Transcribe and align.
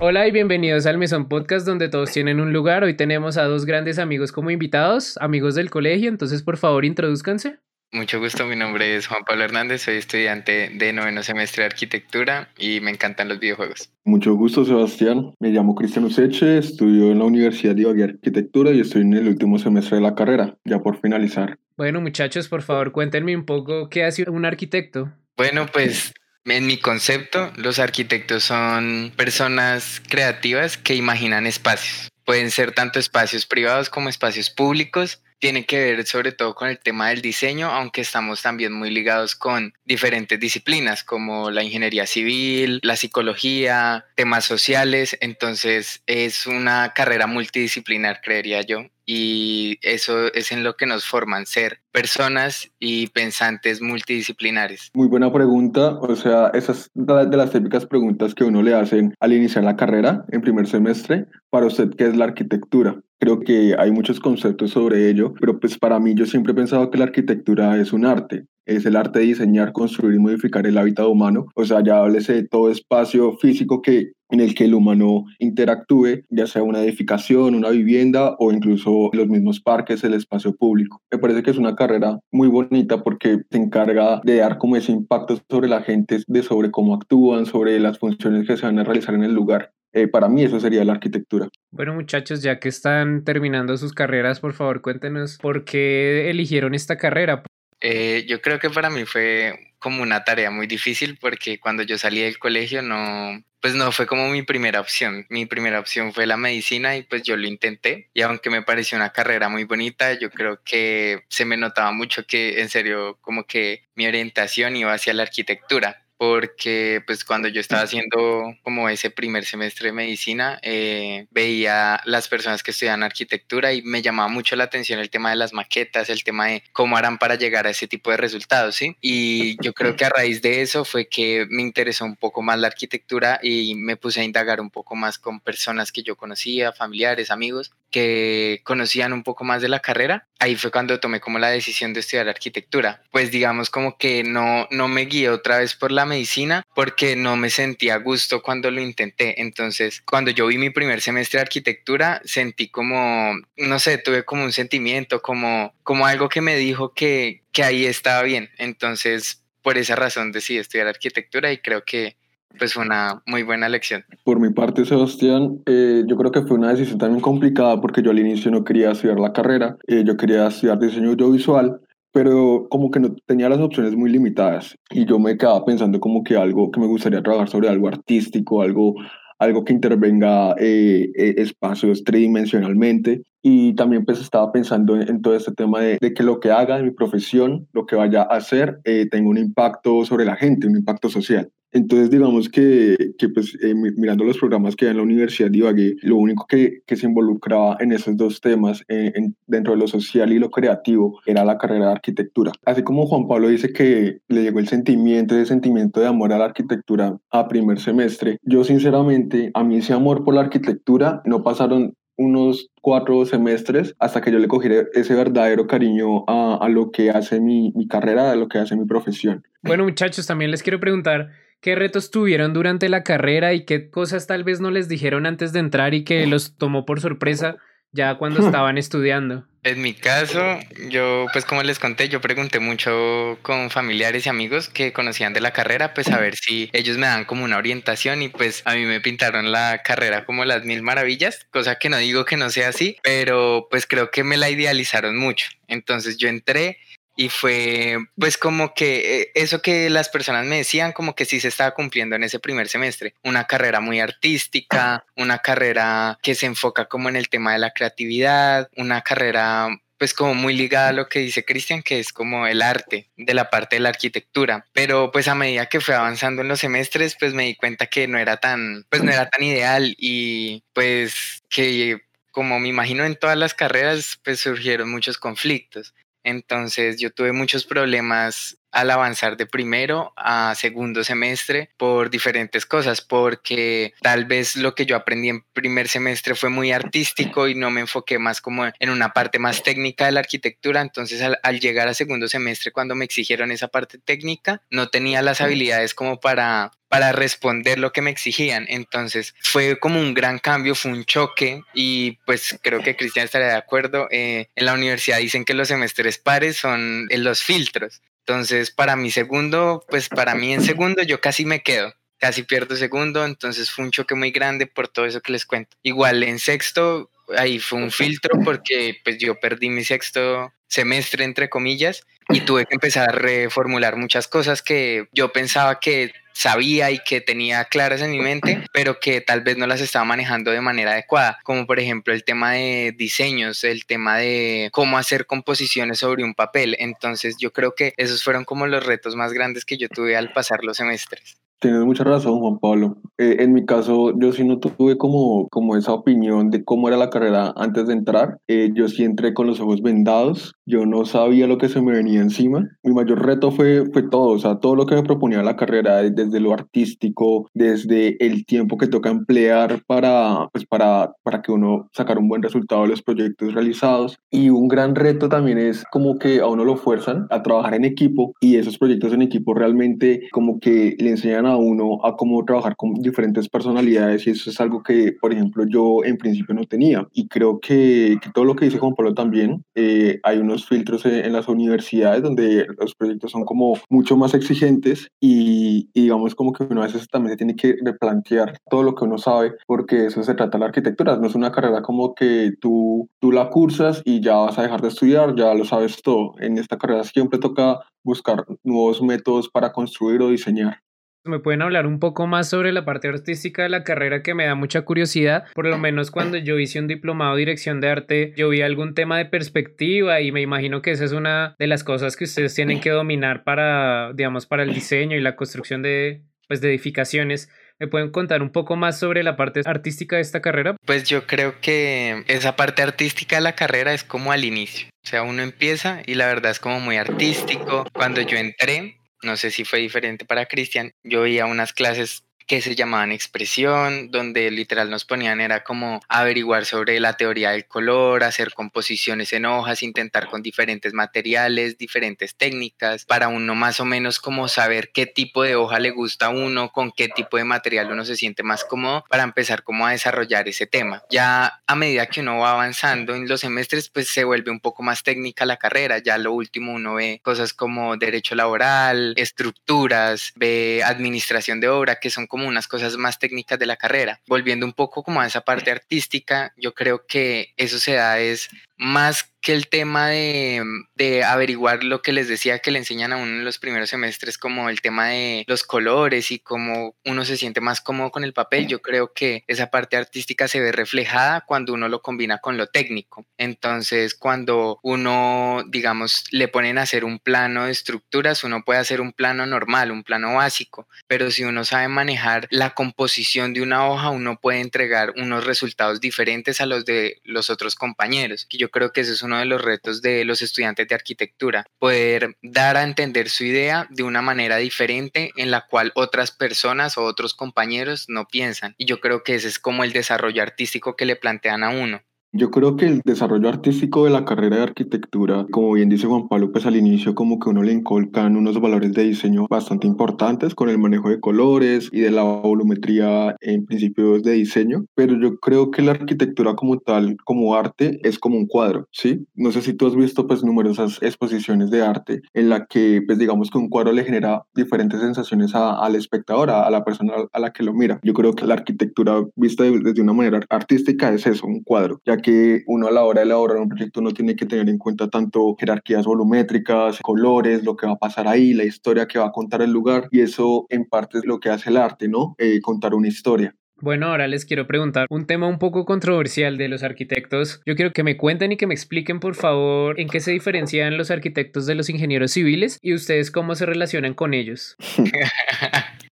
Hola 0.00 0.28
y 0.28 0.30
bienvenidos 0.30 0.86
al 0.86 0.96
Mesón 0.96 1.28
Podcast 1.28 1.66
donde 1.66 1.88
todos 1.88 2.12
tienen 2.12 2.38
un 2.38 2.52
lugar. 2.52 2.84
Hoy 2.84 2.94
tenemos 2.94 3.36
a 3.36 3.46
dos 3.46 3.64
grandes 3.64 3.98
amigos 3.98 4.30
como 4.30 4.52
invitados, 4.52 5.18
amigos 5.20 5.56
del 5.56 5.70
colegio, 5.70 6.08
entonces 6.08 6.44
por 6.44 6.56
favor 6.56 6.84
introduzcanse. 6.84 7.58
Mucho 7.90 8.20
gusto, 8.20 8.46
mi 8.46 8.54
nombre 8.54 8.94
es 8.94 9.08
Juan 9.08 9.24
Pablo 9.26 9.42
Hernández, 9.42 9.82
soy 9.82 9.96
estudiante 9.96 10.70
de 10.72 10.92
noveno 10.92 11.24
semestre 11.24 11.64
de 11.64 11.70
arquitectura 11.70 12.48
y 12.56 12.78
me 12.78 12.92
encantan 12.92 13.28
los 13.28 13.40
videojuegos. 13.40 13.90
Mucho 14.04 14.34
gusto, 14.34 14.64
Sebastián. 14.64 15.32
Me 15.40 15.48
llamo 15.48 15.74
Cristian 15.74 16.04
Useche, 16.04 16.58
estudio 16.58 17.10
en 17.10 17.18
la 17.18 17.24
Universidad 17.24 17.74
de 17.74 17.82
Ibagué 17.82 18.04
Arquitectura 18.04 18.70
y 18.70 18.78
estoy 18.78 19.02
en 19.02 19.14
el 19.14 19.26
último 19.26 19.58
semestre 19.58 19.96
de 19.96 20.02
la 20.02 20.14
carrera, 20.14 20.56
ya 20.64 20.78
por 20.78 21.00
finalizar. 21.00 21.58
Bueno, 21.76 22.00
muchachos, 22.00 22.46
por 22.46 22.62
favor, 22.62 22.92
cuéntenme 22.92 23.36
un 23.36 23.46
poco 23.46 23.88
qué 23.88 24.04
hace 24.04 24.30
un 24.30 24.44
arquitecto. 24.44 25.12
Bueno, 25.36 25.66
pues 25.72 26.12
en 26.50 26.66
mi 26.66 26.78
concepto, 26.78 27.52
los 27.56 27.78
arquitectos 27.78 28.44
son 28.44 29.12
personas 29.16 30.02
creativas 30.08 30.76
que 30.76 30.94
imaginan 30.94 31.46
espacios. 31.46 32.08
Pueden 32.24 32.50
ser 32.50 32.72
tanto 32.72 32.98
espacios 32.98 33.46
privados 33.46 33.90
como 33.90 34.08
espacios 34.08 34.50
públicos. 34.50 35.22
Tiene 35.38 35.66
que 35.66 35.78
ver 35.78 36.06
sobre 36.06 36.32
todo 36.32 36.54
con 36.54 36.68
el 36.68 36.78
tema 36.78 37.08
del 37.10 37.22
diseño, 37.22 37.70
aunque 37.70 38.00
estamos 38.00 38.42
también 38.42 38.72
muy 38.72 38.90
ligados 38.90 39.34
con 39.34 39.72
diferentes 39.84 40.38
disciplinas 40.38 41.04
como 41.04 41.50
la 41.50 41.62
ingeniería 41.62 42.06
civil, 42.06 42.80
la 42.82 42.96
psicología, 42.96 44.06
temas 44.16 44.44
sociales. 44.44 45.16
Entonces 45.20 46.02
es 46.06 46.46
una 46.46 46.92
carrera 46.92 47.26
multidisciplinar, 47.26 48.20
creería 48.20 48.62
yo 48.62 48.86
y 49.10 49.78
eso 49.80 50.30
es 50.34 50.52
en 50.52 50.62
lo 50.62 50.76
que 50.76 50.84
nos 50.84 51.06
forman, 51.06 51.46
ser 51.46 51.80
personas 51.92 52.70
y 52.78 53.06
pensantes 53.06 53.80
multidisciplinares. 53.80 54.90
Muy 54.92 55.08
buena 55.08 55.32
pregunta, 55.32 55.98
o 55.98 56.14
sea, 56.14 56.48
esas 56.48 56.90
de 56.92 57.36
las 57.38 57.50
típicas 57.50 57.86
preguntas 57.86 58.34
que 58.34 58.44
uno 58.44 58.62
le 58.62 58.74
hacen 58.74 59.14
al 59.18 59.32
iniciar 59.32 59.64
la 59.64 59.76
carrera 59.76 60.26
en 60.28 60.42
primer 60.42 60.66
semestre. 60.66 61.24
Para 61.48 61.64
usted, 61.64 61.88
¿qué 61.96 62.06
es 62.06 62.16
la 62.18 62.26
arquitectura? 62.26 63.00
Creo 63.18 63.40
que 63.40 63.74
hay 63.78 63.90
muchos 63.92 64.20
conceptos 64.20 64.72
sobre 64.72 65.08
ello, 65.08 65.32
pero 65.40 65.58
pues 65.58 65.78
para 65.78 65.98
mí 65.98 66.14
yo 66.14 66.26
siempre 66.26 66.52
he 66.52 66.56
pensado 66.56 66.90
que 66.90 66.98
la 66.98 67.04
arquitectura 67.04 67.78
es 67.78 67.94
un 67.94 68.04
arte, 68.04 68.44
es 68.68 68.86
el 68.86 68.96
arte 68.96 69.20
de 69.20 69.24
diseñar, 69.24 69.72
construir 69.72 70.14
y 70.14 70.18
modificar 70.18 70.66
el 70.66 70.78
hábitat 70.78 71.06
humano. 71.06 71.46
O 71.54 71.64
sea, 71.64 71.82
ya 71.82 71.98
háblese 71.98 72.34
de 72.34 72.46
todo 72.46 72.70
espacio 72.70 73.36
físico 73.38 73.82
que 73.82 74.12
en 74.30 74.40
el 74.40 74.54
que 74.54 74.64
el 74.64 74.74
humano 74.74 75.24
interactúe, 75.38 76.24
ya 76.28 76.46
sea 76.46 76.62
una 76.62 76.82
edificación, 76.82 77.54
una 77.54 77.70
vivienda 77.70 78.36
o 78.38 78.52
incluso 78.52 79.08
los 79.14 79.26
mismos 79.26 79.60
parques, 79.60 80.04
el 80.04 80.12
espacio 80.12 80.54
público. 80.54 81.00
Me 81.10 81.18
parece 81.18 81.42
que 81.42 81.50
es 81.50 81.56
una 81.56 81.74
carrera 81.74 82.18
muy 82.30 82.48
bonita 82.48 83.02
porque 83.02 83.40
se 83.50 83.56
encarga 83.56 84.20
de 84.24 84.36
dar 84.36 84.58
como 84.58 84.76
ese 84.76 84.92
impacto 84.92 85.40
sobre 85.48 85.68
la 85.68 85.82
gente, 85.82 86.18
de 86.26 86.42
sobre 86.42 86.70
cómo 86.70 86.94
actúan, 86.94 87.46
sobre 87.46 87.80
las 87.80 87.98
funciones 87.98 88.46
que 88.46 88.58
se 88.58 88.66
van 88.66 88.78
a 88.78 88.84
realizar 88.84 89.14
en 89.14 89.24
el 89.24 89.32
lugar. 89.32 89.72
Eh, 89.94 90.06
para 90.06 90.28
mí 90.28 90.42
eso 90.44 90.60
sería 90.60 90.84
la 90.84 90.92
arquitectura. 90.92 91.48
Bueno 91.70 91.94
muchachos, 91.94 92.42
ya 92.42 92.60
que 92.60 92.68
están 92.68 93.24
terminando 93.24 93.78
sus 93.78 93.94
carreras, 93.94 94.40
por 94.40 94.52
favor 94.52 94.82
cuéntenos 94.82 95.38
por 95.38 95.64
qué 95.64 96.28
eligieron 96.28 96.74
esta 96.74 96.98
carrera. 96.98 97.42
Eh, 97.80 98.24
yo 98.28 98.42
creo 98.42 98.58
que 98.58 98.70
para 98.70 98.90
mí 98.90 99.04
fue 99.04 99.74
como 99.78 100.02
una 100.02 100.24
tarea 100.24 100.50
muy 100.50 100.66
difícil 100.66 101.18
porque 101.20 101.60
cuando 101.60 101.84
yo 101.84 101.96
salí 101.98 102.20
del 102.20 102.38
colegio 102.38 102.82
no, 102.82 103.42
pues 103.60 103.74
no 103.74 103.92
fue 103.92 104.06
como 104.06 104.28
mi 104.28 104.42
primera 104.42 104.80
opción. 104.80 105.26
Mi 105.28 105.46
primera 105.46 105.78
opción 105.80 106.12
fue 106.12 106.26
la 106.26 106.36
medicina 106.36 106.96
y 106.96 107.02
pues 107.02 107.22
yo 107.22 107.36
lo 107.36 107.46
intenté. 107.46 108.10
Y 108.14 108.22
aunque 108.22 108.50
me 108.50 108.62
pareció 108.62 108.96
una 108.96 109.12
carrera 109.12 109.48
muy 109.48 109.64
bonita, 109.64 110.14
yo 110.14 110.30
creo 110.30 110.62
que 110.64 111.24
se 111.28 111.44
me 111.44 111.56
notaba 111.56 111.92
mucho 111.92 112.26
que 112.26 112.60
en 112.60 112.68
serio 112.68 113.18
como 113.20 113.46
que 113.46 113.84
mi 113.94 114.06
orientación 114.06 114.76
iba 114.76 114.92
hacia 114.92 115.14
la 115.14 115.22
arquitectura 115.24 116.07
porque 116.18 117.00
pues 117.06 117.24
cuando 117.24 117.46
yo 117.48 117.60
estaba 117.60 117.82
haciendo 117.82 118.54
como 118.64 118.88
ese 118.88 119.10
primer 119.10 119.44
semestre 119.44 119.86
de 119.86 119.92
medicina, 119.92 120.58
eh, 120.62 121.28
veía 121.30 122.00
las 122.04 122.28
personas 122.28 122.64
que 122.64 122.72
estudian 122.72 123.04
arquitectura 123.04 123.72
y 123.72 123.82
me 123.82 124.02
llamaba 124.02 124.28
mucho 124.28 124.56
la 124.56 124.64
atención 124.64 124.98
el 124.98 125.10
tema 125.10 125.30
de 125.30 125.36
las 125.36 125.52
maquetas, 125.52 126.10
el 126.10 126.24
tema 126.24 126.48
de 126.48 126.64
cómo 126.72 126.96
harán 126.96 127.18
para 127.18 127.36
llegar 127.36 127.68
a 127.68 127.70
ese 127.70 127.86
tipo 127.86 128.10
de 128.10 128.16
resultados, 128.16 128.74
¿sí? 128.74 128.96
Y 129.00 129.62
yo 129.62 129.72
creo 129.72 129.94
que 129.94 130.04
a 130.04 130.10
raíz 130.10 130.42
de 130.42 130.60
eso 130.60 130.84
fue 130.84 131.08
que 131.08 131.46
me 131.48 131.62
interesó 131.62 132.04
un 132.04 132.16
poco 132.16 132.42
más 132.42 132.58
la 132.58 132.66
arquitectura 132.66 133.38
y 133.40 133.76
me 133.76 133.96
puse 133.96 134.20
a 134.20 134.24
indagar 134.24 134.60
un 134.60 134.70
poco 134.70 134.96
más 134.96 135.18
con 135.18 135.38
personas 135.38 135.92
que 135.92 136.02
yo 136.02 136.16
conocía, 136.16 136.72
familiares, 136.72 137.30
amigos, 137.30 137.70
que 137.90 138.60
conocían 138.64 139.12
un 139.12 139.22
poco 139.22 139.44
más 139.44 139.62
de 139.62 139.68
la 139.68 139.80
carrera. 139.80 140.26
Ahí 140.38 140.56
fue 140.56 140.70
cuando 140.70 141.00
tomé 141.00 141.20
como 141.20 141.38
la 141.38 141.50
decisión 141.50 141.92
de 141.92 142.00
estudiar 142.00 142.28
arquitectura. 142.28 143.02
Pues 143.10 143.30
digamos 143.30 143.70
como 143.70 143.98
que 143.98 144.22
no, 144.22 144.68
no 144.70 144.88
me 144.88 145.06
guié 145.06 145.30
otra 145.30 145.58
vez 145.58 145.74
por 145.74 145.90
la 145.92 146.04
medicina 146.04 146.64
porque 146.74 147.16
no 147.16 147.36
me 147.36 147.50
sentía 147.50 147.94
a 147.94 147.98
gusto 147.98 148.42
cuando 148.42 148.70
lo 148.70 148.80
intenté. 148.80 149.40
Entonces, 149.40 150.02
cuando 150.02 150.30
yo 150.30 150.46
vi 150.46 150.58
mi 150.58 150.70
primer 150.70 151.00
semestre 151.00 151.38
de 151.38 151.42
arquitectura, 151.42 152.20
sentí 152.24 152.68
como, 152.68 153.34
no 153.56 153.78
sé, 153.78 153.98
tuve 153.98 154.24
como 154.24 154.44
un 154.44 154.52
sentimiento, 154.52 155.22
como, 155.22 155.74
como 155.82 156.06
algo 156.06 156.28
que 156.28 156.40
me 156.40 156.56
dijo 156.56 156.94
que, 156.94 157.42
que 157.52 157.62
ahí 157.62 157.86
estaba 157.86 158.22
bien. 158.22 158.50
Entonces, 158.58 159.42
por 159.62 159.78
esa 159.78 159.96
razón 159.96 160.32
decidí 160.32 160.58
estudiar 160.58 160.86
arquitectura 160.86 161.52
y 161.52 161.58
creo 161.58 161.84
que 161.84 162.16
pues 162.58 162.76
una 162.76 163.22
muy 163.26 163.42
buena 163.42 163.68
lección. 163.68 164.04
Por 164.24 164.40
mi 164.40 164.50
parte, 164.50 164.84
Sebastián, 164.84 165.60
eh, 165.66 166.04
yo 166.06 166.16
creo 166.16 166.30
que 166.30 166.42
fue 166.42 166.56
una 166.56 166.70
decisión 166.70 166.98
también 166.98 167.20
complicada 167.20 167.80
porque 167.80 168.02
yo 168.02 168.10
al 168.10 168.18
inicio 168.18 168.50
no 168.50 168.64
quería 168.64 168.92
estudiar 168.92 169.18
la 169.18 169.32
carrera, 169.32 169.76
eh, 169.86 170.04
yo 170.04 170.16
quería 170.16 170.46
estudiar 170.46 170.78
diseño 170.78 171.10
audiovisual, 171.10 171.80
pero 172.12 172.66
como 172.70 172.90
que 172.90 173.00
no 173.00 173.14
tenía 173.26 173.48
las 173.48 173.60
opciones 173.60 173.94
muy 173.94 174.10
limitadas 174.10 174.76
y 174.90 175.04
yo 175.04 175.18
me 175.18 175.36
quedaba 175.36 175.64
pensando 175.64 176.00
como 176.00 176.24
que 176.24 176.36
algo 176.36 176.70
que 176.70 176.80
me 176.80 176.86
gustaría 176.86 177.22
trabajar 177.22 177.48
sobre 177.48 177.68
algo 177.68 177.88
artístico, 177.88 178.62
algo 178.62 178.94
algo 179.38 179.64
que 179.64 179.72
intervenga 179.72 180.54
eh, 180.58 181.10
eh, 181.14 181.34
espacios 181.38 182.04
tridimensionalmente. 182.04 183.22
Y 183.42 183.74
también 183.74 184.04
pues 184.04 184.20
estaba 184.20 184.50
pensando 184.50 185.00
en, 185.00 185.22
todo 185.22 185.34
este 185.36 185.52
tema 185.52 185.80
de, 185.80 185.98
de, 186.00 186.12
que 186.12 186.24
lo 186.24 186.40
que 186.40 186.50
haga 186.50 186.78
en 186.78 186.86
mi 186.86 186.90
profesión, 186.90 187.68
lo 187.72 187.86
que 187.86 187.96
vaya 187.96 188.22
a 188.22 188.36
hacer, 188.36 188.80
eh, 188.84 189.06
tenga 189.08 189.28
un 189.28 189.38
impacto 189.38 190.04
sobre 190.04 190.24
la 190.24 190.36
gente, 190.36 190.66
un 190.66 190.76
impacto 190.76 191.08
social. 191.08 191.50
Entonces, 191.72 192.10
digamos 192.10 192.48
que, 192.48 192.96
que 193.18 193.28
pues, 193.28 193.56
eh, 193.62 193.74
mirando 193.74 194.24
los 194.24 194.38
programas 194.38 194.74
que 194.74 194.86
hay 194.86 194.92
en 194.92 194.96
la 194.96 195.02
Universidad 195.02 195.50
de 195.50 195.58
Ibagué, 195.58 195.96
lo 196.02 196.16
único 196.16 196.46
que, 196.46 196.80
que 196.86 196.96
se 196.96 197.06
involucraba 197.06 197.76
en 197.80 197.92
esos 197.92 198.16
dos 198.16 198.40
temas, 198.40 198.84
eh, 198.88 199.12
en, 199.14 199.36
dentro 199.46 199.74
de 199.74 199.80
lo 199.80 199.86
social 199.86 200.32
y 200.32 200.38
lo 200.38 200.50
creativo, 200.50 201.20
era 201.26 201.44
la 201.44 201.58
carrera 201.58 201.86
de 201.86 201.92
arquitectura. 201.92 202.52
Así 202.64 202.82
como 202.82 203.06
Juan 203.06 203.28
Pablo 203.28 203.48
dice 203.48 203.72
que 203.72 204.20
le 204.28 204.42
llegó 204.42 204.58
el 204.60 204.68
sentimiento, 204.68 205.34
ese 205.34 205.46
sentimiento 205.46 206.00
de 206.00 206.06
amor 206.06 206.32
a 206.32 206.38
la 206.38 206.46
arquitectura 206.46 207.18
a 207.30 207.48
primer 207.48 207.78
semestre, 207.80 208.38
yo 208.42 208.64
sinceramente, 208.64 209.50
a 209.54 209.64
mí 209.64 209.76
ese 209.76 209.92
amor 209.92 210.24
por 210.24 210.34
la 210.34 210.42
arquitectura 210.42 211.22
no 211.24 211.42
pasaron 211.42 211.94
unos 212.16 212.68
cuatro 212.82 213.24
semestres 213.24 213.94
hasta 214.00 214.20
que 214.20 214.32
yo 214.32 214.38
le 214.38 214.48
cogí 214.48 214.68
ese 214.94 215.14
verdadero 215.14 215.66
cariño 215.66 216.24
a, 216.26 216.58
a 216.60 216.68
lo 216.68 216.90
que 216.90 217.10
hace 217.10 217.40
mi, 217.40 217.72
mi 217.76 217.86
carrera, 217.86 218.32
a 218.32 218.36
lo 218.36 218.48
que 218.48 218.58
hace 218.58 218.76
mi 218.76 218.84
profesión. 218.86 219.44
Bueno, 219.62 219.84
muchachos, 219.84 220.26
también 220.26 220.50
les 220.50 220.62
quiero 220.62 220.80
preguntar, 220.80 221.30
¿Qué 221.60 221.74
retos 221.74 222.10
tuvieron 222.10 222.52
durante 222.52 222.88
la 222.88 223.02
carrera 223.02 223.52
y 223.52 223.64
qué 223.64 223.90
cosas 223.90 224.26
tal 224.26 224.44
vez 224.44 224.60
no 224.60 224.70
les 224.70 224.88
dijeron 224.88 225.26
antes 225.26 225.52
de 225.52 225.58
entrar 225.58 225.92
y 225.92 226.04
que 226.04 226.26
los 226.26 226.56
tomó 226.56 226.84
por 226.84 227.00
sorpresa 227.00 227.56
ya 227.90 228.16
cuando 228.16 228.40
estaban 228.46 228.78
estudiando? 228.78 229.44
En 229.64 229.82
mi 229.82 229.92
caso, 229.92 230.40
yo, 230.88 231.26
pues 231.32 231.44
como 231.44 231.64
les 231.64 231.80
conté, 231.80 232.08
yo 232.08 232.20
pregunté 232.20 232.60
mucho 232.60 233.38
con 233.42 233.70
familiares 233.70 234.24
y 234.24 234.28
amigos 234.28 234.68
que 234.68 234.92
conocían 234.92 235.32
de 235.32 235.40
la 235.40 235.52
carrera, 235.52 235.94
pues 235.94 236.08
a 236.08 236.20
ver 236.20 236.36
si 236.36 236.70
ellos 236.72 236.96
me 236.96 237.06
dan 237.06 237.24
como 237.24 237.44
una 237.44 237.58
orientación 237.58 238.22
y 238.22 238.28
pues 238.28 238.62
a 238.64 238.74
mí 238.76 238.84
me 238.86 239.00
pintaron 239.00 239.50
la 239.50 239.82
carrera 239.84 240.24
como 240.24 240.44
las 240.44 240.64
mil 240.64 240.82
maravillas, 240.82 241.46
cosa 241.50 241.74
que 241.74 241.88
no 241.88 241.98
digo 241.98 242.24
que 242.24 242.36
no 242.36 242.50
sea 242.50 242.68
así, 242.68 242.96
pero 243.02 243.66
pues 243.68 243.86
creo 243.86 244.12
que 244.12 244.22
me 244.22 244.36
la 244.36 244.48
idealizaron 244.48 245.18
mucho. 245.18 245.48
Entonces 245.66 246.18
yo 246.18 246.28
entré 246.28 246.78
y 247.18 247.30
fue 247.30 247.98
pues 248.16 248.38
como 248.38 248.74
que 248.74 249.22
eh, 249.22 249.32
eso 249.34 249.60
que 249.60 249.90
las 249.90 250.08
personas 250.08 250.46
me 250.46 250.58
decían 250.58 250.92
como 250.92 251.16
que 251.16 251.24
sí 251.24 251.40
se 251.40 251.48
estaba 251.48 251.74
cumpliendo 251.74 252.14
en 252.14 252.22
ese 252.22 252.38
primer 252.38 252.68
semestre, 252.68 253.14
una 253.24 253.44
carrera 253.44 253.80
muy 253.80 253.98
artística, 253.98 255.04
una 255.16 255.38
carrera 255.38 256.16
que 256.22 256.36
se 256.36 256.46
enfoca 256.46 256.84
como 256.84 257.08
en 257.08 257.16
el 257.16 257.28
tema 257.28 257.52
de 257.52 257.58
la 257.58 257.72
creatividad, 257.72 258.70
una 258.76 259.02
carrera 259.02 259.68
pues 259.98 260.14
como 260.14 260.32
muy 260.34 260.54
ligada 260.54 260.90
a 260.90 260.92
lo 260.92 261.08
que 261.08 261.18
dice 261.18 261.44
Cristian, 261.44 261.82
que 261.82 261.98
es 261.98 262.12
como 262.12 262.46
el 262.46 262.62
arte 262.62 263.10
de 263.16 263.34
la 263.34 263.50
parte 263.50 263.74
de 263.74 263.80
la 263.80 263.88
arquitectura. 263.88 264.64
Pero 264.72 265.10
pues 265.10 265.26
a 265.26 265.34
medida 265.34 265.66
que 265.66 265.80
fue 265.80 265.96
avanzando 265.96 266.42
en 266.42 266.46
los 266.46 266.60
semestres, 266.60 267.16
pues 267.18 267.34
me 267.34 267.46
di 267.46 267.56
cuenta 267.56 267.88
que 267.88 268.06
no 268.06 268.16
era 268.18 268.36
tan, 268.36 268.86
pues 268.90 269.02
no 269.02 269.10
era 269.10 269.28
tan 269.28 269.42
ideal 269.42 269.96
y 269.98 270.62
pues 270.72 271.42
que 271.50 272.00
como 272.30 272.60
me 272.60 272.68
imagino 272.68 273.04
en 273.04 273.16
todas 273.16 273.36
las 273.36 273.54
carreras, 273.54 274.20
pues 274.22 274.38
surgieron 274.38 274.88
muchos 274.88 275.18
conflictos. 275.18 275.92
Entonces 276.28 276.98
yo 276.98 277.10
tuve 277.10 277.32
muchos 277.32 277.64
problemas 277.64 278.58
al 278.70 278.90
avanzar 278.90 279.38
de 279.38 279.46
primero 279.46 280.12
a 280.16 280.54
segundo 280.54 281.02
semestre 281.02 281.70
por 281.78 282.10
diferentes 282.10 282.66
cosas, 282.66 283.00
porque 283.00 283.94
tal 284.02 284.26
vez 284.26 284.56
lo 284.56 284.74
que 284.74 284.84
yo 284.84 284.94
aprendí 284.94 285.30
en 285.30 285.42
primer 285.54 285.88
semestre 285.88 286.34
fue 286.34 286.50
muy 286.50 286.72
artístico 286.72 287.48
y 287.48 287.54
no 287.54 287.70
me 287.70 287.80
enfoqué 287.80 288.18
más 288.18 288.40
como 288.42 288.66
en 288.66 288.90
una 288.90 289.14
parte 289.14 289.38
más 289.38 289.62
técnica 289.62 290.06
de 290.06 290.12
la 290.12 290.20
arquitectura, 290.20 290.82
entonces 290.82 291.22
al, 291.22 291.60
llegar 291.60 291.88
a 291.88 291.94
segundo 291.94 292.28
semestre 292.28 292.70
cuando 292.70 292.94
me 292.94 293.06
exigieron 293.06 293.50
esa 293.50 293.68
parte 293.68 293.98
técnica, 293.98 294.62
no 294.70 294.88
tenía 294.88 295.22
las 295.22 295.40
habilidades 295.40 295.94
como 295.94 296.20
para 296.20 296.70
para 296.88 297.12
responder 297.12 297.78
lo 297.78 297.92
que 297.92 298.02
me 298.02 298.10
exigían. 298.10 298.66
Entonces 298.68 299.34
fue 299.40 299.78
como 299.78 300.00
un 300.00 300.14
gran 300.14 300.38
cambio, 300.38 300.74
fue 300.74 300.92
un 300.92 301.04
choque 301.04 301.62
y 301.74 302.18
pues 302.24 302.58
creo 302.62 302.82
que 302.82 302.96
Cristian 302.96 303.24
estaría 303.24 303.48
de 303.48 303.56
acuerdo. 303.56 304.08
Eh, 304.10 304.48
en 304.56 304.66
la 304.66 304.74
universidad 304.74 305.18
dicen 305.18 305.44
que 305.44 305.54
los 305.54 305.68
semestres 305.68 306.18
pares 306.18 306.56
son 306.56 307.06
en 307.10 307.24
los 307.24 307.42
filtros. 307.42 308.02
Entonces 308.20 308.70
para 308.70 308.96
mi 308.96 309.10
segundo, 309.10 309.84
pues 309.88 310.08
para 310.08 310.34
mí 310.34 310.52
en 310.52 310.62
segundo 310.62 311.02
yo 311.02 311.20
casi 311.20 311.44
me 311.44 311.62
quedo 311.62 311.94
casi 312.18 312.42
pierdo 312.42 312.76
segundo, 312.76 313.24
entonces 313.24 313.70
fue 313.70 313.84
un 313.84 313.90
choque 313.90 314.14
muy 314.14 314.30
grande 314.30 314.66
por 314.66 314.88
todo 314.88 315.06
eso 315.06 315.20
que 315.20 315.32
les 315.32 315.46
cuento. 315.46 315.76
Igual 315.82 316.22
en 316.22 316.38
sexto, 316.38 317.10
ahí 317.36 317.58
fue 317.58 317.78
un 317.78 317.90
filtro 317.90 318.38
porque 318.44 318.96
pues 319.04 319.18
yo 319.18 319.38
perdí 319.38 319.70
mi 319.70 319.84
sexto 319.84 320.52
semestre, 320.66 321.24
entre 321.24 321.48
comillas, 321.48 322.06
y 322.28 322.40
tuve 322.40 322.66
que 322.66 322.74
empezar 322.74 323.08
a 323.08 323.12
reformular 323.12 323.96
muchas 323.96 324.28
cosas 324.28 324.62
que 324.62 325.08
yo 325.12 325.32
pensaba 325.32 325.80
que 325.80 326.12
sabía 326.38 326.92
y 326.92 327.00
que 327.00 327.20
tenía 327.20 327.64
claras 327.64 328.00
en 328.00 328.12
mi 328.12 328.20
mente, 328.20 328.62
pero 328.72 329.00
que 329.00 329.20
tal 329.20 329.40
vez 329.40 329.58
no 329.58 329.66
las 329.66 329.80
estaba 329.80 330.04
manejando 330.04 330.52
de 330.52 330.60
manera 330.60 330.92
adecuada, 330.92 331.38
como 331.42 331.66
por 331.66 331.80
ejemplo 331.80 332.14
el 332.14 332.22
tema 332.22 332.52
de 332.52 332.94
diseños, 332.96 333.64
el 333.64 333.86
tema 333.86 334.18
de 334.18 334.68
cómo 334.72 334.98
hacer 334.98 335.26
composiciones 335.26 335.98
sobre 335.98 336.22
un 336.22 336.34
papel. 336.34 336.76
Entonces 336.78 337.36
yo 337.38 337.52
creo 337.52 337.74
que 337.74 337.92
esos 337.96 338.22
fueron 338.22 338.44
como 338.44 338.68
los 338.68 338.86
retos 338.86 339.16
más 339.16 339.32
grandes 339.32 339.64
que 339.64 339.78
yo 339.78 339.88
tuve 339.88 340.16
al 340.16 340.32
pasar 340.32 340.62
los 340.62 340.76
semestres. 340.76 341.38
Tienes 341.60 341.84
mucha 341.84 342.04
razón, 342.04 342.38
Juan 342.38 342.60
Pablo. 342.60 342.98
Eh, 343.18 343.38
en 343.40 343.52
mi 343.52 343.66
caso, 343.66 344.16
yo 344.16 344.32
sí 344.32 344.44
no 344.44 344.60
tuve 344.60 344.96
como, 344.96 345.48
como 345.48 345.76
esa 345.76 345.92
opinión 345.92 346.50
de 346.50 346.62
cómo 346.62 346.86
era 346.86 346.96
la 346.96 347.10
carrera 347.10 347.52
antes 347.56 347.88
de 347.88 347.94
entrar. 347.94 348.38
Eh, 348.46 348.70
yo 348.74 348.86
sí 348.86 349.02
entré 349.02 349.34
con 349.34 349.48
los 349.48 349.58
ojos 349.58 349.82
vendados. 349.82 350.54
Yo 350.68 350.84
no 350.84 351.06
sabía 351.06 351.46
lo 351.46 351.56
que 351.56 351.70
se 351.70 351.80
me 351.80 351.92
venía 351.92 352.20
encima. 352.20 352.68
Mi 352.82 352.92
mayor 352.92 353.24
reto 353.24 353.50
fue, 353.50 353.86
fue 353.90 354.02
todo, 354.02 354.32
o 354.32 354.38
sea, 354.38 354.56
todo 354.56 354.76
lo 354.76 354.84
que 354.84 354.96
me 354.96 355.02
proponía 355.02 355.42
la 355.42 355.56
carrera, 355.56 356.02
desde 356.02 356.40
lo 356.40 356.52
artístico, 356.52 357.48
desde 357.54 358.22
el 358.22 358.44
tiempo 358.44 358.76
que 358.76 358.86
toca 358.86 359.08
emplear 359.08 359.82
para, 359.86 360.46
pues 360.52 360.66
para, 360.66 361.12
para 361.22 361.40
que 361.40 361.52
uno 361.52 361.88
sacar 361.94 362.18
un 362.18 362.28
buen 362.28 362.42
resultado 362.42 362.82
de 362.82 362.88
los 362.88 363.00
proyectos 363.00 363.54
realizados. 363.54 364.18
Y 364.30 364.50
un 364.50 364.68
gran 364.68 364.94
reto 364.94 365.30
también 365.30 365.56
es 365.56 365.84
como 365.90 366.18
que 366.18 366.40
a 366.40 366.46
uno 366.48 366.66
lo 366.66 366.76
fuerzan 366.76 367.26
a 367.30 367.42
trabajar 367.42 367.72
en 367.72 367.86
equipo 367.86 368.34
y 368.38 368.56
esos 368.56 368.76
proyectos 368.76 369.14
en 369.14 369.22
equipo 369.22 369.54
realmente 369.54 370.28
como 370.32 370.60
que 370.60 370.96
le 370.98 371.08
enseñan 371.08 371.46
a 371.46 371.56
uno 371.56 372.04
a 372.04 372.14
cómo 372.16 372.44
trabajar 372.44 372.76
con 372.76 372.92
diferentes 372.92 373.48
personalidades 373.48 374.26
y 374.26 374.30
eso 374.32 374.50
es 374.50 374.60
algo 374.60 374.82
que, 374.82 375.14
por 375.18 375.32
ejemplo, 375.32 375.64
yo 375.66 376.04
en 376.04 376.18
principio 376.18 376.54
no 376.54 376.64
tenía. 376.64 377.08
Y 377.14 377.26
creo 377.28 377.58
que, 377.58 378.18
que 378.20 378.28
todo 378.34 378.44
lo 378.44 378.54
que 378.54 378.66
dice 378.66 378.76
Juan 378.76 378.94
Pablo 378.94 379.14
también, 379.14 379.64
eh, 379.74 380.20
hay 380.22 380.36
unos 380.36 380.57
filtros 380.66 381.04
en, 381.06 381.32
las 381.32 381.48
universidades 381.48 382.22
donde 382.22 382.66
los 382.78 382.94
proyectos 382.94 383.32
son 383.32 383.44
como 383.44 383.74
mucho 383.88 384.16
más 384.16 384.34
exigentes 384.34 385.08
y, 385.20 385.90
digamos 385.94 386.34
como 386.34 386.52
que 386.52 386.64
uno 386.64 386.82
a 386.82 386.86
veces 386.86 387.08
también 387.08 387.32
se 387.32 387.36
tiene 387.36 387.56
que 387.56 387.76
replantear 387.84 388.58
todo 388.70 388.82
lo 388.82 388.94
que 388.94 389.04
uno 389.04 389.18
sabe 389.18 389.54
porque 389.66 390.06
eso 390.06 390.22
se 390.22 390.34
trata 390.34 390.58
de 390.58 390.60
la 390.60 390.66
arquitectura, 390.66 391.16
no 391.16 391.26
es 391.26 391.34
una 391.34 391.52
carrera 391.52 391.82
como 391.82 392.14
que 392.14 392.52
tú, 392.60 393.08
tú 393.20 393.32
la 393.32 393.50
cursas 393.50 394.02
y 394.04 394.20
ya 394.20 394.36
vas 394.36 394.58
a 394.58 394.62
dejar 394.62 394.80
de 394.80 394.88
estudiar, 394.88 395.34
ya 395.36 395.54
lo 395.54 395.64
sabes 395.64 396.00
todo. 396.02 396.34
En 396.40 396.58
esta 396.58 396.78
carrera 396.78 397.04
siempre 397.04 397.38
toca 397.38 397.80
buscar 398.02 398.44
nuevos 398.64 399.02
métodos 399.02 399.48
para 399.48 399.72
construir 399.72 400.22
o 400.22 400.28
diseñar. 400.28 400.82
¿Me 401.24 401.40
pueden 401.40 401.62
hablar 401.62 401.86
un 401.86 401.98
poco 401.98 402.26
más 402.26 402.48
sobre 402.48 402.72
la 402.72 402.84
parte 402.84 403.08
artística 403.08 403.62
de 403.62 403.68
la 403.68 403.84
carrera 403.84 404.22
que 404.22 404.34
me 404.34 404.46
da 404.46 404.54
mucha 404.54 404.82
curiosidad? 404.82 405.44
Por 405.54 405.66
lo 405.66 405.76
menos 405.76 406.10
cuando 406.10 406.38
yo 406.38 406.58
hice 406.58 406.78
un 406.78 406.86
diplomado 406.86 407.34
de 407.34 407.40
dirección 407.40 407.80
de 407.80 407.90
arte, 407.90 408.32
yo 408.36 408.48
vi 408.48 408.62
algún 408.62 408.94
tema 408.94 409.18
de 409.18 409.26
perspectiva 409.26 410.20
y 410.20 410.32
me 410.32 410.40
imagino 410.40 410.80
que 410.80 410.92
esa 410.92 411.04
es 411.04 411.12
una 411.12 411.54
de 411.58 411.66
las 411.66 411.84
cosas 411.84 412.16
que 412.16 412.24
ustedes 412.24 412.54
tienen 412.54 412.80
que 412.80 412.90
dominar 412.90 413.44
para, 413.44 414.12
digamos, 414.14 414.46
para 414.46 414.62
el 414.62 414.72
diseño 414.72 415.16
y 415.16 415.20
la 415.20 415.36
construcción 415.36 415.82
de, 415.82 416.22
pues, 416.46 416.60
de 416.60 416.70
edificaciones. 416.70 417.50
¿Me 417.80 417.86
pueden 417.86 418.10
contar 418.10 418.42
un 418.42 418.50
poco 418.50 418.74
más 418.74 418.98
sobre 418.98 419.22
la 419.22 419.36
parte 419.36 419.60
artística 419.64 420.16
de 420.16 420.22
esta 420.22 420.40
carrera? 420.40 420.76
Pues 420.84 421.04
yo 421.04 421.26
creo 421.26 421.60
que 421.60 422.24
esa 422.26 422.56
parte 422.56 422.82
artística 422.82 423.36
de 423.36 423.42
la 423.42 423.54
carrera 423.54 423.94
es 423.94 424.02
como 424.02 424.32
al 424.32 424.44
inicio. 424.44 424.88
O 425.04 425.08
sea, 425.08 425.22
uno 425.22 425.42
empieza 425.42 426.02
y 426.04 426.14
la 426.14 426.26
verdad 426.26 426.50
es 426.50 426.58
como 426.58 426.80
muy 426.80 426.96
artístico. 426.96 427.86
Cuando 427.92 428.20
yo 428.20 428.36
entré, 428.36 428.97
no 429.22 429.36
sé 429.36 429.50
si 429.50 429.64
fue 429.64 429.80
diferente 429.80 430.24
para 430.24 430.46
Cristian, 430.46 430.94
yo 431.02 431.22
veía 431.22 431.46
unas 431.46 431.72
clases 431.72 432.24
que 432.48 432.62
se 432.62 432.74
llamaban 432.74 433.12
expresión, 433.12 434.10
donde 434.10 434.50
literal 434.50 434.90
nos 434.90 435.04
ponían 435.04 435.40
era 435.40 435.62
como 435.64 436.00
averiguar 436.08 436.64
sobre 436.64 436.98
la 436.98 437.12
teoría 437.12 437.50
del 437.50 437.66
color, 437.66 438.24
hacer 438.24 438.54
composiciones 438.54 439.34
en 439.34 439.44
hojas, 439.44 439.82
intentar 439.82 440.28
con 440.28 440.42
diferentes 440.42 440.94
materiales, 440.94 441.76
diferentes 441.76 442.34
técnicas, 442.34 443.04
para 443.04 443.28
uno 443.28 443.54
más 443.54 443.80
o 443.80 443.84
menos 443.84 444.18
como 444.18 444.48
saber 444.48 444.90
qué 444.92 445.04
tipo 445.04 445.42
de 445.42 445.56
hoja 445.56 445.78
le 445.78 445.90
gusta 445.90 446.26
a 446.26 446.30
uno, 446.30 446.72
con 446.72 446.90
qué 446.90 447.08
tipo 447.08 447.36
de 447.36 447.44
material 447.44 447.92
uno 447.92 448.06
se 448.06 448.16
siente 448.16 448.42
más 448.42 448.64
cómodo, 448.64 449.04
para 449.10 449.24
empezar 449.24 449.62
como 449.62 449.86
a 449.86 449.90
desarrollar 449.90 450.48
ese 450.48 450.66
tema. 450.66 451.02
Ya 451.10 451.60
a 451.66 451.74
medida 451.76 452.06
que 452.06 452.22
uno 452.22 452.38
va 452.38 452.52
avanzando 452.52 453.14
en 453.14 453.28
los 453.28 453.40
semestres, 453.40 453.90
pues 453.90 454.08
se 454.08 454.24
vuelve 454.24 454.50
un 454.50 454.60
poco 454.60 454.82
más 454.82 455.02
técnica 455.02 455.44
la 455.44 455.58
carrera, 455.58 455.98
ya 455.98 456.16
lo 456.16 456.32
último 456.32 456.72
uno 456.72 456.94
ve 456.94 457.20
cosas 457.22 457.52
como 457.52 457.98
derecho 457.98 458.34
laboral, 458.34 459.12
estructuras, 459.18 460.32
ve 460.34 460.82
administración 460.82 461.60
de 461.60 461.68
obra, 461.68 461.96
que 462.00 462.08
son 462.08 462.26
como 462.26 462.37
unas 462.46 462.68
cosas 462.68 462.96
más 462.96 463.18
técnicas 463.18 463.58
de 463.58 463.66
la 463.66 463.76
carrera. 463.76 464.20
Volviendo 464.26 464.66
un 464.66 464.72
poco 464.72 465.02
como 465.02 465.20
a 465.20 465.26
esa 465.26 465.42
parte 465.42 465.70
artística, 465.70 466.52
yo 466.56 466.74
creo 466.74 467.06
que 467.06 467.54
eso 467.56 467.78
se 467.78 467.94
da 467.94 468.18
es 468.18 468.48
más 468.78 469.32
que 469.40 469.52
el 469.52 469.68
tema 469.68 470.08
de, 470.08 470.62
de, 470.94 471.24
averiguar 471.24 471.84
lo 471.84 472.02
que 472.02 472.12
les 472.12 472.28
decía 472.28 472.58
que 472.58 472.70
le 472.70 472.78
enseñan 472.78 473.12
a 473.12 473.16
uno 473.16 473.26
en 473.26 473.44
los 473.44 473.58
primeros 473.58 473.90
semestres, 473.90 474.36
como 474.36 474.68
el 474.68 474.80
tema 474.80 475.08
de 475.08 475.44
los 475.46 475.62
colores 475.62 476.30
y 476.30 476.38
cómo 476.40 476.96
uno 477.04 477.24
se 477.24 477.36
siente 477.36 477.60
más 477.60 477.80
cómodo 477.80 478.10
con 478.10 478.24
el 478.24 478.32
papel, 478.32 478.66
yo 478.66 478.82
creo 478.82 479.12
que 479.12 479.44
esa 479.46 479.70
parte 479.70 479.96
artística 479.96 480.48
se 480.48 480.60
ve 480.60 480.72
reflejada 480.72 481.44
cuando 481.46 481.72
uno 481.72 481.88
lo 481.88 482.02
combina 482.02 482.38
con 482.38 482.56
lo 482.56 482.66
técnico. 482.66 483.26
Entonces, 483.36 484.14
cuando 484.14 484.80
uno, 484.82 485.64
digamos, 485.68 486.24
le 486.30 486.48
ponen 486.48 486.78
a 486.78 486.82
hacer 486.82 487.04
un 487.04 487.18
plano 487.18 487.66
de 487.66 487.72
estructuras, 487.72 488.44
uno 488.44 488.64
puede 488.64 488.80
hacer 488.80 489.00
un 489.00 489.12
plano 489.12 489.46
normal, 489.46 489.92
un 489.92 490.02
plano 490.02 490.34
básico, 490.34 490.88
pero 491.06 491.30
si 491.30 491.44
uno 491.44 491.64
sabe 491.64 491.88
manejar 491.88 492.48
la 492.50 492.70
composición 492.70 493.54
de 493.54 493.62
una 493.62 493.88
hoja, 493.88 494.10
uno 494.10 494.40
puede 494.40 494.60
entregar 494.60 495.12
unos 495.16 495.44
resultados 495.46 496.00
diferentes 496.00 496.60
a 496.60 496.66
los 496.66 496.84
de 496.84 497.20
los 497.24 497.50
otros 497.50 497.76
compañeros, 497.76 498.46
que 498.46 498.67
yo 498.68 498.70
creo 498.70 498.92
que 498.92 499.00
eso 499.00 499.14
es 499.14 499.22
uno 499.22 499.38
de 499.38 499.46
los 499.46 499.62
retos 499.62 500.02
de 500.02 500.26
los 500.26 500.42
estudiantes 500.42 500.86
de 500.86 500.94
arquitectura, 500.94 501.64
poder 501.78 502.36
dar 502.42 502.76
a 502.76 502.82
entender 502.82 503.30
su 503.30 503.44
idea 503.44 503.86
de 503.88 504.02
una 504.02 504.20
manera 504.20 504.58
diferente 504.58 505.30
en 505.36 505.50
la 505.50 505.66
cual 505.66 505.90
otras 505.94 506.32
personas 506.32 506.98
o 506.98 507.04
otros 507.04 507.32
compañeros 507.32 508.04
no 508.08 508.28
piensan. 508.28 508.74
Y 508.76 508.84
yo 508.84 509.00
creo 509.00 509.22
que 509.22 509.36
ese 509.36 509.48
es 509.48 509.58
como 509.58 509.84
el 509.84 509.94
desarrollo 509.94 510.42
artístico 510.42 510.96
que 510.96 511.06
le 511.06 511.16
plantean 511.16 511.64
a 511.64 511.70
uno. 511.70 512.02
Yo 512.32 512.50
creo 512.50 512.76
que 512.76 512.84
el 512.84 513.00
desarrollo 513.06 513.48
artístico 513.48 514.04
de 514.04 514.10
la 514.10 514.26
carrera 514.26 514.56
de 514.56 514.62
arquitectura, 514.64 515.46
como 515.50 515.72
bien 515.72 515.88
dice 515.88 516.06
Juan 516.06 516.28
Pablo, 516.28 516.52
pues 516.52 516.66
al 516.66 516.76
inicio 516.76 517.14
como 517.14 517.38
que 517.38 517.48
uno 517.48 517.62
le 517.62 517.72
inculcan 517.72 518.36
unos 518.36 518.60
valores 518.60 518.92
de 518.92 519.04
diseño 519.04 519.46
bastante 519.48 519.86
importantes 519.86 520.54
con 520.54 520.68
el 520.68 520.76
manejo 520.76 521.08
de 521.08 521.20
colores 521.20 521.88
y 521.90 522.00
de 522.00 522.10
la 522.10 522.24
volumetría 522.24 523.34
en 523.40 523.64
principios 523.64 524.22
de 524.24 524.32
diseño, 524.32 524.84
pero 524.94 525.18
yo 525.18 525.38
creo 525.38 525.70
que 525.70 525.80
la 525.80 525.92
arquitectura 525.92 526.54
como 526.54 526.78
tal, 526.78 527.16
como 527.24 527.54
arte, 527.54 527.98
es 528.02 528.18
como 528.18 528.36
un 528.36 528.46
cuadro, 528.46 528.88
¿sí? 528.92 529.24
No 529.34 529.50
sé 529.50 529.62
si 529.62 529.72
tú 529.72 529.86
has 529.86 529.96
visto 529.96 530.26
pues 530.26 530.44
numerosas 530.44 530.98
exposiciones 531.00 531.70
de 531.70 531.80
arte 531.80 532.20
en 532.34 532.50
la 532.50 532.66
que 532.66 533.00
pues 533.06 533.18
digamos 533.18 533.48
que 533.48 533.56
un 533.56 533.70
cuadro 533.70 533.92
le 533.92 534.04
genera 534.04 534.42
diferentes 534.54 535.00
sensaciones 535.00 535.54
al 535.54 535.94
espectador, 535.96 536.50
a, 536.50 536.68
la 536.68 536.84
persona 536.84 537.14
a 537.32 537.40
la 537.40 537.52
que 537.54 537.62
lo 537.62 537.72
mira. 537.72 538.00
Yo 538.02 538.12
creo 538.12 538.34
que 538.34 538.44
la 538.44 538.52
arquitectura 538.52 539.24
vista 539.34 539.64
desde 539.64 540.02
una 540.02 540.12
manera 540.12 540.40
artística 540.50 541.10
es 541.10 541.26
eso, 541.26 541.46
un 541.46 541.62
cuadro, 541.62 542.02
ya 542.04 542.17
que 542.18 542.62
uno 542.66 542.88
a 542.88 542.90
la 542.90 543.04
hora 543.04 543.20
de 543.20 543.26
elaborar 543.26 543.58
un 543.58 543.68
proyecto 543.68 544.00
no 544.00 544.12
tiene 544.12 544.36
que 544.36 544.46
tener 544.46 544.68
en 544.68 544.78
cuenta 544.78 545.08
tanto 545.08 545.56
jerarquías 545.58 546.06
volumétricas, 546.06 546.98
colores, 547.00 547.64
lo 547.64 547.76
que 547.76 547.86
va 547.86 547.94
a 547.94 547.98
pasar 547.98 548.28
ahí, 548.28 548.54
la 548.54 548.64
historia 548.64 549.06
que 549.06 549.18
va 549.18 549.26
a 549.26 549.32
contar 549.32 549.62
el 549.62 549.70
lugar 549.70 550.08
y 550.10 550.20
eso 550.20 550.66
en 550.68 550.84
parte 550.84 551.18
es 551.18 551.24
lo 551.24 551.40
que 551.40 551.50
hace 551.50 551.70
el 551.70 551.76
arte, 551.76 552.08
¿no? 552.08 552.34
Eh, 552.38 552.60
contar 552.60 552.94
una 552.94 553.08
historia. 553.08 553.54
Bueno, 553.80 554.06
ahora 554.06 554.26
les 554.26 554.44
quiero 554.44 554.66
preguntar 554.66 555.06
un 555.08 555.26
tema 555.26 555.46
un 555.46 555.60
poco 555.60 555.84
controversial 555.84 556.58
de 556.58 556.68
los 556.68 556.82
arquitectos. 556.82 557.60
Yo 557.64 557.76
quiero 557.76 557.92
que 557.92 558.02
me 558.02 558.16
cuenten 558.16 558.50
y 558.50 558.56
que 558.56 558.66
me 558.66 558.74
expliquen, 558.74 559.20
por 559.20 559.36
favor, 559.36 560.00
en 560.00 560.08
qué 560.08 560.18
se 560.18 560.32
diferencian 560.32 560.98
los 560.98 561.12
arquitectos 561.12 561.64
de 561.66 561.76
los 561.76 561.88
ingenieros 561.88 562.32
civiles 562.32 562.78
y 562.82 562.94
ustedes 562.94 563.30
cómo 563.30 563.54
se 563.54 563.66
relacionan 563.66 564.14
con 564.14 564.34
ellos. 564.34 564.76